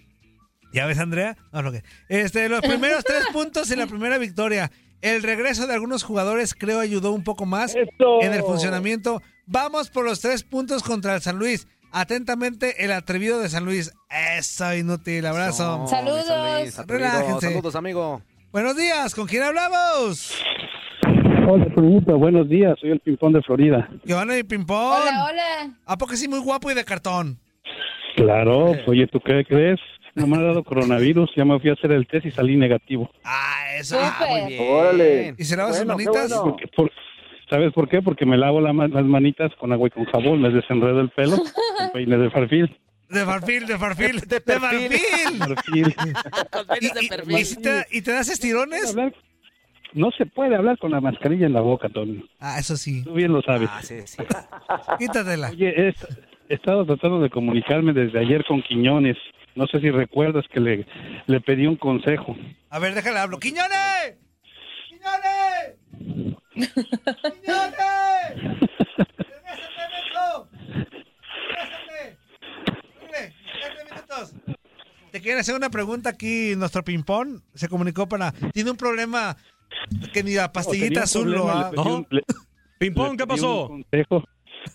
¿Ya 0.73 0.85
ves, 0.85 0.99
Andrea? 0.99 1.37
No 1.53 1.59
aflojen. 1.59 1.83
Este, 2.09 2.49
los 2.49 2.59
primeros 2.59 3.03
tres 3.05 3.23
puntos 3.31 3.71
y 3.71 3.77
la 3.77 3.87
primera 3.87 4.17
victoria. 4.17 4.69
El 4.99 5.23
regreso 5.23 5.65
de 5.65 5.75
algunos 5.75 6.03
jugadores 6.03 6.53
creo 6.53 6.81
ayudó 6.81 7.13
un 7.13 7.23
poco 7.23 7.45
más 7.45 7.73
Eso. 7.73 8.21
en 8.21 8.33
el 8.33 8.41
funcionamiento. 8.41 9.21
Vamos 9.45 9.89
por 9.89 10.03
los 10.03 10.19
tres 10.19 10.43
puntos 10.43 10.83
contra 10.83 11.15
el 11.15 11.21
San 11.21 11.39
Luis. 11.39 11.69
Atentamente, 11.93 12.83
el 12.83 12.91
atrevido 12.91 13.39
de 13.39 13.47
San 13.47 13.63
Luis. 13.63 13.93
Eso, 14.09 14.75
inútil. 14.75 15.25
Abrazo. 15.25 15.77
No, 15.77 15.87
Saludos. 15.87 16.59
Luis, 16.59 16.77
atrevido. 16.77 17.39
Saludos, 17.39 17.75
amigo. 17.77 18.21
Buenos 18.51 18.75
días, 18.75 19.15
¿con 19.15 19.25
quién 19.25 19.43
hablamos? 19.43 20.33
Hola, 21.47 21.67
Toñito, 21.73 22.17
buenos 22.17 22.49
días. 22.49 22.75
Soy 22.79 22.91
el 22.91 22.99
Pimpón 22.99 23.33
de 23.33 23.41
Florida. 23.41 23.87
¿Qué 24.05 24.13
onda, 24.13 24.33
mi 24.35 24.43
pimpón? 24.43 24.77
Hola, 24.77 25.25
hola. 25.29 25.73
¿A 25.85 25.97
poco 25.97 26.15
sí 26.15 26.27
muy 26.27 26.39
guapo 26.39 26.71
y 26.71 26.73
de 26.73 26.83
cartón? 26.83 27.37
Claro, 28.15 28.73
oye, 28.87 29.07
¿tú 29.07 29.19
qué 29.19 29.43
crees? 29.47 29.79
No 30.15 30.27
me 30.27 30.37
ha 30.37 30.41
dado 30.41 30.63
coronavirus, 30.63 31.29
ya 31.35 31.43
me 31.43 31.59
fui 31.59 31.69
a 31.69 31.73
hacer 31.73 31.91
el 31.91 32.07
test 32.07 32.25
y 32.25 32.31
salí 32.31 32.55
negativo. 32.55 33.11
Ah, 33.23 33.65
eso. 33.77 33.95
Súper. 33.95 34.09
Ah, 34.09 34.25
muy 34.41 34.53
bien. 34.53 34.63
Órale. 34.73 35.35
¿Y 35.37 35.43
se 35.43 35.57
lava 35.57 35.69
sus 35.73 35.79
Bueno, 35.85 35.93
manitas? 35.93 36.29
bueno. 36.29 36.43
Porque- 36.43 36.67
por- 36.75 36.91
¿Sabes 37.49 37.73
por 37.73 37.87
qué? 37.89 38.01
Porque 38.01 38.25
me 38.25 38.37
lavo 38.37 38.59
la 38.59 38.73
las 38.73 39.05
manitas 39.05 39.51
con 39.59 39.71
agua 39.71 39.87
y 39.87 39.91
con 39.91 40.05
jabón, 40.05 40.41
me 40.41 40.49
desenredo 40.49 40.99
el 40.99 41.09
pelo, 41.09 41.37
con 41.77 41.91
peine 41.93 42.17
de 42.17 42.29
farfil. 42.31 42.75
De 43.09 43.23
farfil, 43.23 43.67
de 43.67 43.77
farfil. 43.77 44.19
De 44.21 44.25
De, 44.27 44.41
perfil. 44.41 44.89
farfil. 45.37 45.93
Farfil. 46.51 46.91
¿Y, 47.27 47.33
y- 47.35 47.39
y 47.41 47.45
si 47.45 47.61
te, 47.61 47.85
y 47.91 48.01
te 48.01 48.11
das 48.13 48.29
estirones? 48.29 48.95
No 49.95 50.11
se 50.11 50.25
puede 50.25 50.55
hablar 50.57 50.77
con 50.77 50.91
la 50.91 50.99
mascarilla 50.99 51.45
en 51.45 51.53
la 51.53 51.61
boca, 51.61 51.87
Tony. 51.87 52.29
Ah, 52.39 52.59
eso 52.59 52.75
sí. 52.75 53.01
Tú 53.03 53.13
bien 53.13 53.31
lo 53.31 53.41
sabes. 53.41 53.69
Ah, 53.71 53.81
sí, 53.81 54.01
sí. 54.05 54.21
Quítatela. 54.99 55.51
Oye, 55.51 55.69
he, 55.69 55.95
he 56.49 56.53
estado 56.53 56.85
tratando 56.85 57.21
de 57.21 57.29
comunicarme 57.29 57.93
desde 57.93 58.19
ayer 58.19 58.43
con 58.45 58.61
Quiñones. 58.61 59.15
No 59.55 59.65
sé 59.67 59.79
si 59.79 59.89
recuerdas 59.89 60.43
que 60.53 60.59
le, 60.59 60.85
le 61.27 61.39
pedí 61.39 61.65
un 61.65 61.77
consejo. 61.77 62.35
A 62.69 62.79
ver, 62.79 62.93
déjale 62.93 63.19
hablo. 63.19 63.39
¡Quiñones! 63.39 64.17
¡Quiñones! 64.89 65.77
¡Quiñones! 66.53 67.75
Te 75.11 75.21
quiere 75.21 75.39
hacer 75.39 75.55
una 75.55 75.69
pregunta 75.69 76.09
aquí 76.09 76.53
nuestro 76.57 76.83
ping-pong. 76.83 77.39
Se 77.53 77.69
comunicó 77.69 78.09
para... 78.09 78.33
Tiene 78.51 78.71
un 78.71 78.75
problema 78.75 79.37
que 80.13 80.23
ni 80.23 80.33
la 80.33 80.51
pastillita 80.51 81.01
No, 81.01 81.03
azul 81.03 81.31
lo 81.31 81.49
ha... 81.49 81.71
Pimpón, 82.77 83.11
le 83.11 83.17
¿qué 83.17 83.27
pasó? 83.27 83.67
consejo. 83.67 84.23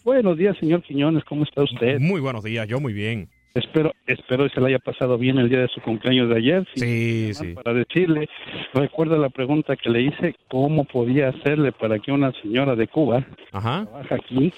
Buenos 0.04 0.38
días, 0.38 0.56
señor 0.58 0.82
Quiñones. 0.82 1.24
¿Cómo 1.24 1.44
está 1.44 1.62
usted? 1.62 1.98
Muy 2.00 2.20
buenos 2.20 2.44
días, 2.44 2.66
yo 2.68 2.80
muy 2.80 2.92
bien. 2.92 3.28
Espero, 3.52 3.92
espero 4.06 4.48
se 4.48 4.60
le 4.60 4.68
haya 4.68 4.78
pasado 4.78 5.18
bien 5.18 5.36
el 5.38 5.48
día 5.48 5.58
de 5.58 5.68
su 5.68 5.80
cumpleaños 5.80 6.28
de 6.28 6.36
ayer. 6.36 6.68
Sí, 6.76 7.34
sí. 7.34 7.54
Para 7.54 7.74
decirle, 7.74 8.28
recuerda 8.72 9.18
la 9.18 9.28
pregunta 9.28 9.74
que 9.74 9.90
le 9.90 10.02
hice, 10.02 10.36
¿cómo 10.48 10.84
podía 10.84 11.30
hacerle 11.30 11.72
para 11.72 11.98
que 11.98 12.12
una 12.12 12.30
señora 12.42 12.76
de 12.76 12.86
Cuba 12.86 13.26
Ajá. 13.50 13.86
trabaja 13.86 14.14
aquí, 14.14 14.52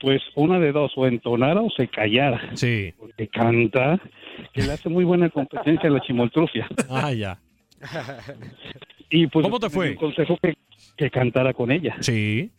pues 0.00 0.22
una 0.36 0.60
de 0.60 0.70
dos, 0.70 0.92
o 0.94 1.06
entonara 1.08 1.60
o 1.60 1.68
se 1.76 1.88
callara. 1.88 2.40
Sí. 2.54 2.94
Porque 2.96 3.26
canta, 3.26 4.00
que 4.54 4.62
le 4.62 4.70
hace 4.72 4.88
muy 4.88 5.04
buena 5.04 5.28
competencia 5.28 5.88
a 5.90 5.92
la 5.92 6.00
chimoltrufia. 6.00 6.68
Ah, 6.88 7.12
ya. 7.12 7.38
Y 9.10 9.26
pues 9.28 9.44
¿Cómo 9.44 9.58
te 9.60 9.70
fue? 9.70 9.90
Un 9.90 9.96
consejo 9.96 10.36
que, 10.42 10.54
que 10.96 11.10
cantara 11.10 11.52
con 11.54 11.70
ella. 11.70 11.96
Sí. 12.00 12.50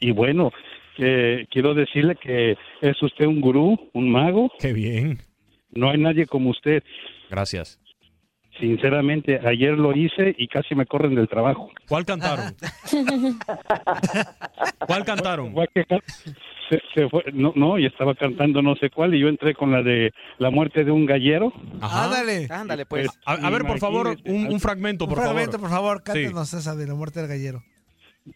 Y 0.00 0.10
bueno, 0.12 0.52
que 0.96 1.46
quiero 1.50 1.74
decirle 1.74 2.16
que 2.16 2.56
es 2.80 3.02
usted 3.02 3.26
un 3.26 3.40
gurú, 3.40 3.90
un 3.92 4.10
mago. 4.10 4.50
Qué 4.58 4.72
bien. 4.72 5.18
No 5.70 5.90
hay 5.90 5.98
nadie 5.98 6.26
como 6.26 6.50
usted. 6.50 6.82
Gracias. 7.30 7.78
Sinceramente, 8.60 9.40
ayer 9.46 9.78
lo 9.78 9.96
hice 9.96 10.34
y 10.36 10.46
casi 10.46 10.74
me 10.74 10.84
corren 10.84 11.14
del 11.14 11.26
trabajo. 11.28 11.70
¿Cuál 11.88 12.04
cantaron? 12.04 12.54
¿Cuál 14.86 15.04
cantaron? 15.04 15.52
Fue 15.54 15.64
a 15.64 15.66
quejar- 15.68 16.02
se- 16.72 16.82
se 17.02 17.08
fue- 17.08 17.24
no, 17.32 17.52
no, 17.54 17.78
y 17.78 17.86
estaba 17.86 18.14
cantando 18.14 18.62
no 18.62 18.74
sé 18.76 18.90
cuál 18.90 19.14
y 19.14 19.20
yo 19.20 19.28
entré 19.28 19.54
con 19.54 19.70
la 19.72 19.82
de 19.82 20.12
la 20.38 20.50
muerte 20.50 20.84
de 20.84 20.90
un 20.90 21.04
gallero. 21.06 21.52
Ajá. 21.80 22.04
Ándale. 22.04 22.46
Ándale, 22.50 22.86
pues. 22.86 23.08
A, 23.26 23.34
a 23.34 23.50
ver, 23.50 23.62
por 23.64 23.78
favor, 23.78 24.16
un, 24.24 24.60
fragmento, 24.60 25.04
Un 25.04 25.10
por 25.10 25.18
fragmento, 25.22 25.52
favor. 25.58 25.60
por 25.60 25.70
favor. 25.70 25.96
Sí. 25.98 26.02
Cántenos 26.04 26.54
esa 26.54 26.74
de 26.76 26.86
la 26.86 26.94
muerte 26.94 27.20
del 27.20 27.28
gallero. 27.28 27.62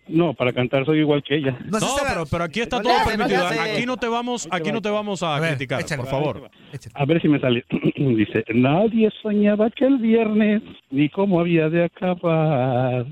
No, 0.09 0.35
para 0.35 0.53
cantar 0.53 0.85
soy 0.85 0.99
igual 0.99 1.23
que 1.23 1.37
ella. 1.37 1.57
No, 1.67 1.79
pero, 2.09 2.27
pero 2.29 2.43
aquí 2.43 2.61
está 2.61 2.79
No 2.79 2.83
todo 2.83 2.93
hace, 2.97 3.17
permitido. 3.17 3.47
Aquí 3.47 3.87
no 3.87 3.97
te 3.97 4.09
vamos, 4.09 4.49
aquí 4.51 4.73
no 4.73 4.83
te 4.83 4.91
vamos 4.91 5.23
a, 5.23 5.37
A 5.37 5.41
ver, 5.41 5.51
criticar, 5.51 5.81
échale. 5.81 6.03
por 6.03 6.11
favor. 6.11 6.51
Échale. 6.73 6.93
A 6.97 7.05
ver 7.05 7.23
si 7.23 7.29
me 7.29 7.39
sale. 7.39 7.65
Dice, 7.97 8.45
nadie 8.53 9.11
soñaba 9.23 9.71
que 9.71 9.85
el 9.87 9.99
viernes 9.99 10.63
ni 10.91 11.09
cómo 11.09 11.39
había 11.39 11.69
de 11.69 11.85
acabar. 11.85 13.07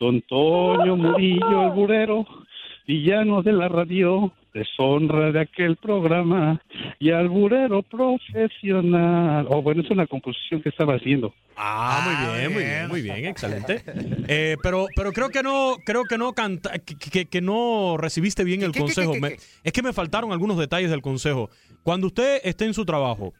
Don 0.00 0.20
Toño 0.22 0.96
Murillo, 0.96 1.62
el 1.66 1.70
burero, 1.70 2.26
villano 2.86 3.42
de 3.42 3.52
la 3.52 3.68
radio, 3.68 4.32
deshonra 4.54 5.30
de 5.32 5.40
aquel 5.40 5.76
programa 5.76 6.60
y 6.98 7.10
al 7.10 7.28
burero 7.28 7.82
profesional. 7.82 9.46
Oh, 9.50 9.62
bueno, 9.62 9.82
es 9.82 9.90
una 9.90 10.06
composición 10.06 10.62
que 10.62 10.68
estaba 10.68 10.94
haciendo. 10.94 11.34
Ah, 11.56 12.02
muy 12.04 12.38
bien, 12.38 12.52
muy 12.52 12.62
bien, 12.64 12.88
muy 12.88 13.02
bien, 13.02 13.24
excelente. 13.26 13.82
Eh, 14.30 14.56
pero, 14.62 14.88
pero 14.94 15.12
creo 15.12 15.30
que 15.30 15.42
no, 15.42 15.76
creo 15.86 16.04
que 16.04 16.18
no 16.18 16.34
canta, 16.34 16.78
que, 16.80 16.96
que- 16.96 17.24
que 17.26 17.40
no 17.40 17.96
recibiste 17.96 18.44
bien 18.44 18.62
el 18.62 18.72
¿Qué, 18.72 18.80
qué, 18.80 18.86
qué, 18.86 18.94
consejo. 18.94 19.12
qué, 19.14 19.20
Me- 19.20 19.36
es 19.64 19.72
que 19.72 19.82
me 19.82 19.92
faltaron 19.94 20.32
algunos 20.32 20.58
detalles 20.58 20.90
del 20.90 21.00
consejo. 21.00 21.48
Cuando 21.82 22.08
usted 22.08 22.40
esté 22.44 22.66
en 22.66 22.74
su 22.74 22.84
trabajo 22.84 23.32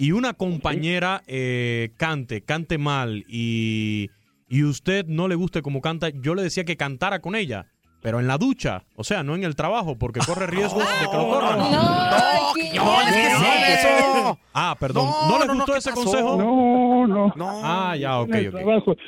y 0.00 0.10
una 0.10 0.32
compañera 0.34 1.22
eh, 1.28 1.90
cante, 1.96 2.40
cante 2.42 2.78
mal 2.78 3.24
y, 3.28 4.10
y 4.48 4.64
usted 4.64 5.06
no 5.06 5.28
le 5.28 5.36
guste 5.36 5.62
como 5.62 5.80
canta, 5.80 6.08
yo 6.10 6.34
le 6.34 6.42
decía 6.42 6.64
que 6.64 6.76
cantara 6.76 7.20
con 7.20 7.36
ella. 7.36 7.66
Pero 8.04 8.20
en 8.20 8.26
la 8.26 8.36
ducha, 8.36 8.82
o 8.96 9.02
sea, 9.02 9.22
no 9.22 9.34
en 9.34 9.44
el 9.44 9.56
trabajo, 9.56 9.96
porque 9.96 10.20
corre 10.20 10.46
riesgo 10.46 10.78
de 10.78 10.84
que 11.10 11.16
lo 11.16 11.26
corran. 11.26 11.58
No, 11.58 12.52
Quiñones, 12.54 13.14
¿qué 13.14 13.72
es 13.72 13.84
eso? 13.86 14.38
Ah, 14.52 14.76
perdón. 14.78 15.06
¿No, 15.06 15.30
No, 15.30 15.38
le 15.38 15.46
no, 15.46 15.54
no, 15.54 15.58
gustó 15.60 15.72
¿qué 15.72 15.78
ese 15.78 15.88
pasó? 15.88 16.02
consejo? 16.04 16.36
No, 16.36 17.06
no. 17.06 17.32
No. 17.34 17.60
Ah, 17.64 17.96
ya, 17.96 18.20
ok, 18.20 18.34
ok. 18.52 18.98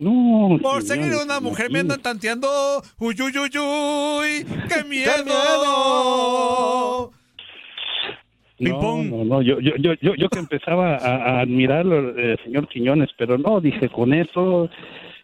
No. 0.00 0.58
Por 0.60 0.82
seguir 0.82 1.14
una 1.24 1.40
mujer 1.40 1.70
me 1.70 1.78
andan 1.78 2.02
tanteando. 2.02 2.46
Uy, 2.98 3.16
uy, 3.22 3.32
uy, 3.38 3.58
uy. 3.58 4.46
¡Qué 4.68 4.84
miedo! 4.84 5.14
No, 8.58 9.02
no, 9.02 9.24
no, 9.24 9.40
yo, 9.42 9.60
yo, 9.60 9.72
yo, 9.78 9.94
yo, 10.02 10.14
yo 10.14 10.28
que 10.28 10.38
empezaba 10.40 10.96
a, 10.96 11.16
a 11.16 11.40
admirarlo, 11.40 12.10
eh, 12.18 12.36
señor 12.44 12.68
Quiñones, 12.68 13.08
pero 13.16 13.38
no, 13.38 13.62
dije, 13.62 13.88
con 13.88 14.12
eso, 14.12 14.68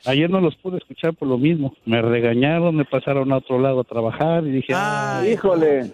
ayer 0.06 0.30
no 0.30 0.40
los 0.40 0.56
pude 0.56 0.78
escuchar 0.78 1.14
por 1.14 1.28
lo 1.28 1.38
mismo. 1.38 1.74
Me 1.84 2.00
regañaron, 2.02 2.74
me 2.76 2.84
pasaron 2.84 3.32
a 3.32 3.38
otro 3.38 3.58
lado 3.58 3.80
a 3.80 3.84
trabajar 3.84 4.44
y 4.44 4.50
dije, 4.52 4.72
Ah, 4.74 5.20
"Ay, 5.20 5.32
híjole. 5.32 5.92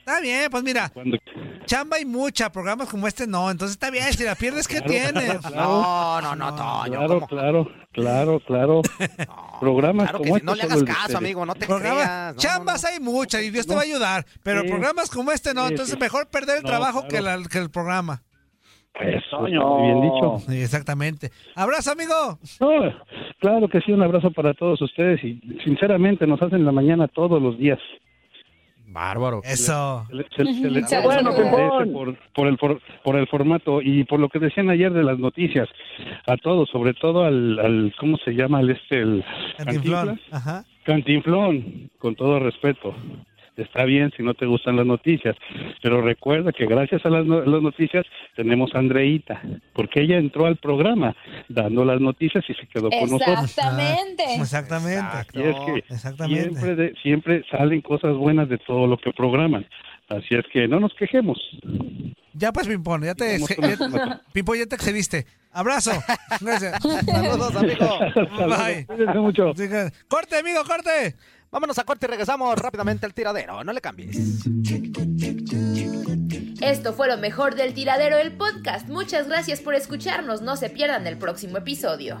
Está 0.00 0.20
bien, 0.22 0.50
pues 0.50 0.64
mira, 0.64 0.88
Cuando- 0.88 1.18
chamba 1.66 1.96
hay 1.98 2.04
mucha, 2.04 2.50
programas 2.50 2.88
como 2.88 3.06
este 3.06 3.26
no, 3.28 3.48
entonces 3.50 3.74
está 3.76 3.90
bien, 3.90 4.12
si 4.12 4.24
la 4.24 4.34
pierdes, 4.34 4.66
¿qué 4.66 4.80
tienes? 4.80 5.40
No, 5.54 6.20
no, 6.20 6.34
no, 6.34 6.54
Toño. 6.56 6.90
Claro, 6.98 7.14
¿cómo? 7.14 7.26
claro, 7.28 7.68
claro, 7.92 8.40
claro. 8.40 8.82
Programas 9.60 10.04
Claro 10.08 10.18
que 10.22 10.28
como 10.30 10.38
sí, 10.40 10.44
no 10.44 10.52
este 10.54 10.66
le 10.66 10.72
hagas 10.72 10.84
caso, 10.84 11.00
ustedes. 11.02 11.16
amigo, 11.16 11.46
no 11.46 11.54
te 11.54 11.66
Programa- 11.66 12.00
creas. 12.00 12.34
no, 12.34 12.40
chambas 12.40 12.84
hay 12.86 12.98
muchas 12.98 13.42
y 13.42 13.50
Dios 13.50 13.66
te 13.66 13.74
va 13.74 13.80
a 13.80 13.84
ayudar, 13.84 14.26
pero 14.42 14.62
Sí. 14.62 14.68
programas 14.68 15.10
como 15.10 15.30
este 15.32 15.52
no, 15.54 15.66
Sí, 15.66 15.72
entonces 15.74 15.94
sí. 15.94 16.00
mejor 16.00 16.26
perder 16.28 16.56
el 16.56 16.62
No, 16.64 16.68
trabajo 16.70 17.02
que, 17.02 17.18
claro. 17.18 17.40
la- 17.42 17.48
que 17.48 17.58
el 17.58 17.70
programa. 17.70 18.22
Eso, 19.00 19.40
muy 19.40 19.50
bien 19.50 20.00
dicho. 20.02 20.38
Sí, 20.40 20.60
exactamente. 20.60 21.30
Abrazo, 21.54 21.92
amigo. 21.92 22.38
No, 22.60 22.92
claro 23.38 23.68
que 23.68 23.80
sí, 23.80 23.92
un 23.92 24.02
abrazo 24.02 24.30
para 24.30 24.52
todos 24.54 24.80
ustedes 24.82 25.22
y 25.24 25.40
sinceramente 25.64 26.26
nos 26.26 26.42
hacen 26.42 26.64
la 26.64 26.72
mañana 26.72 27.08
todos 27.08 27.40
los 27.40 27.56
días. 27.58 27.78
Bárbaro. 28.92 29.40
Eso. 29.44 30.04
Se, 30.36 31.00
bueno, 31.02 31.30
por, 31.92 32.16
por, 32.34 32.46
el, 32.48 32.58
for- 32.58 32.80
por 33.04 33.16
el 33.16 33.28
formato 33.28 33.80
y 33.80 34.02
por 34.02 34.18
lo 34.18 34.28
que 34.28 34.40
decían 34.40 34.68
ayer 34.68 34.92
de 34.92 35.04
las 35.04 35.16
noticias. 35.18 35.68
A 36.26 36.36
todos, 36.36 36.68
sobre 36.70 36.92
todo 36.94 37.24
al, 37.24 37.58
al 37.60 37.94
¿cómo 38.00 38.16
se 38.24 38.32
llama? 38.32 38.60
El 38.60 38.70
este, 38.70 38.98
el 39.00 39.24
Cantinflón. 39.58 40.20
Cantinflón, 40.84 41.90
con 41.98 42.16
todo 42.16 42.40
respeto. 42.40 42.92
Está 43.56 43.84
bien 43.84 44.10
si 44.16 44.22
no 44.22 44.32
te 44.34 44.46
gustan 44.46 44.76
las 44.76 44.86
noticias, 44.86 45.36
pero 45.82 46.00
recuerda 46.00 46.50
que 46.52 46.64
gracias 46.66 47.04
a 47.04 47.10
las, 47.10 47.26
no- 47.26 47.42
las 47.42 47.60
noticias 47.62 48.06
tenemos 48.34 48.74
a 48.74 48.78
Andreita, 48.78 49.42
porque 49.74 50.00
ella 50.02 50.16
entró 50.18 50.46
al 50.46 50.56
programa 50.56 51.14
dando 51.48 51.84
las 51.84 52.00
noticias 52.00 52.42
y 52.48 52.54
se 52.54 52.66
quedó 52.68 52.88
con 52.88 53.10
nosotros. 53.10 53.44
Exactamente. 53.44 54.24
Exactamente. 54.38 55.16
Y 55.34 55.42
es 55.42 55.56
que 55.84 55.94
Exactamente. 55.94 56.42
siempre, 56.48 56.74
de- 56.76 56.94
siempre 57.02 57.44
salen 57.50 57.80
cosas 57.82 58.16
buenas 58.16 58.48
de 58.48 58.58
todo 58.58 58.86
lo 58.86 58.96
que 58.96 59.12
programan. 59.12 59.66
Así 60.08 60.34
es 60.34 60.44
que 60.52 60.66
no 60.66 60.80
nos 60.80 60.92
quejemos. 60.94 61.38
Ya 62.32 62.52
pues, 62.52 62.66
Pimpón, 62.66 63.02
ya 63.04 63.14
te, 63.14 63.38
ya-. 63.38 64.20
Pimpón, 64.32 64.58
ya 64.58 64.66
te 64.66 64.74
excediste. 64.76 65.26
Abrazo. 65.52 65.90
Gracias. 66.40 66.82
Saludos, 66.82 67.56
amigo. 67.56 67.98
Bye. 68.48 68.86
Mucho. 69.20 69.52
Corte, 70.08 70.38
amigo, 70.38 70.62
corte. 70.66 71.14
Vámonos 71.52 71.78
a 71.78 71.84
corte 71.84 72.06
y 72.06 72.08
regresamos 72.08 72.56
rápidamente 72.56 73.06
al 73.06 73.14
tiradero. 73.14 73.64
No 73.64 73.72
le 73.72 73.80
cambies. 73.80 74.46
Esto 76.60 76.92
fue 76.92 77.08
lo 77.08 77.16
mejor 77.18 77.56
del 77.56 77.74
tiradero 77.74 78.18
del 78.18 78.36
podcast. 78.36 78.88
Muchas 78.88 79.26
gracias 79.26 79.60
por 79.60 79.74
escucharnos. 79.74 80.42
No 80.42 80.56
se 80.56 80.70
pierdan 80.70 81.06
el 81.06 81.18
próximo 81.18 81.58
episodio. 81.58 82.20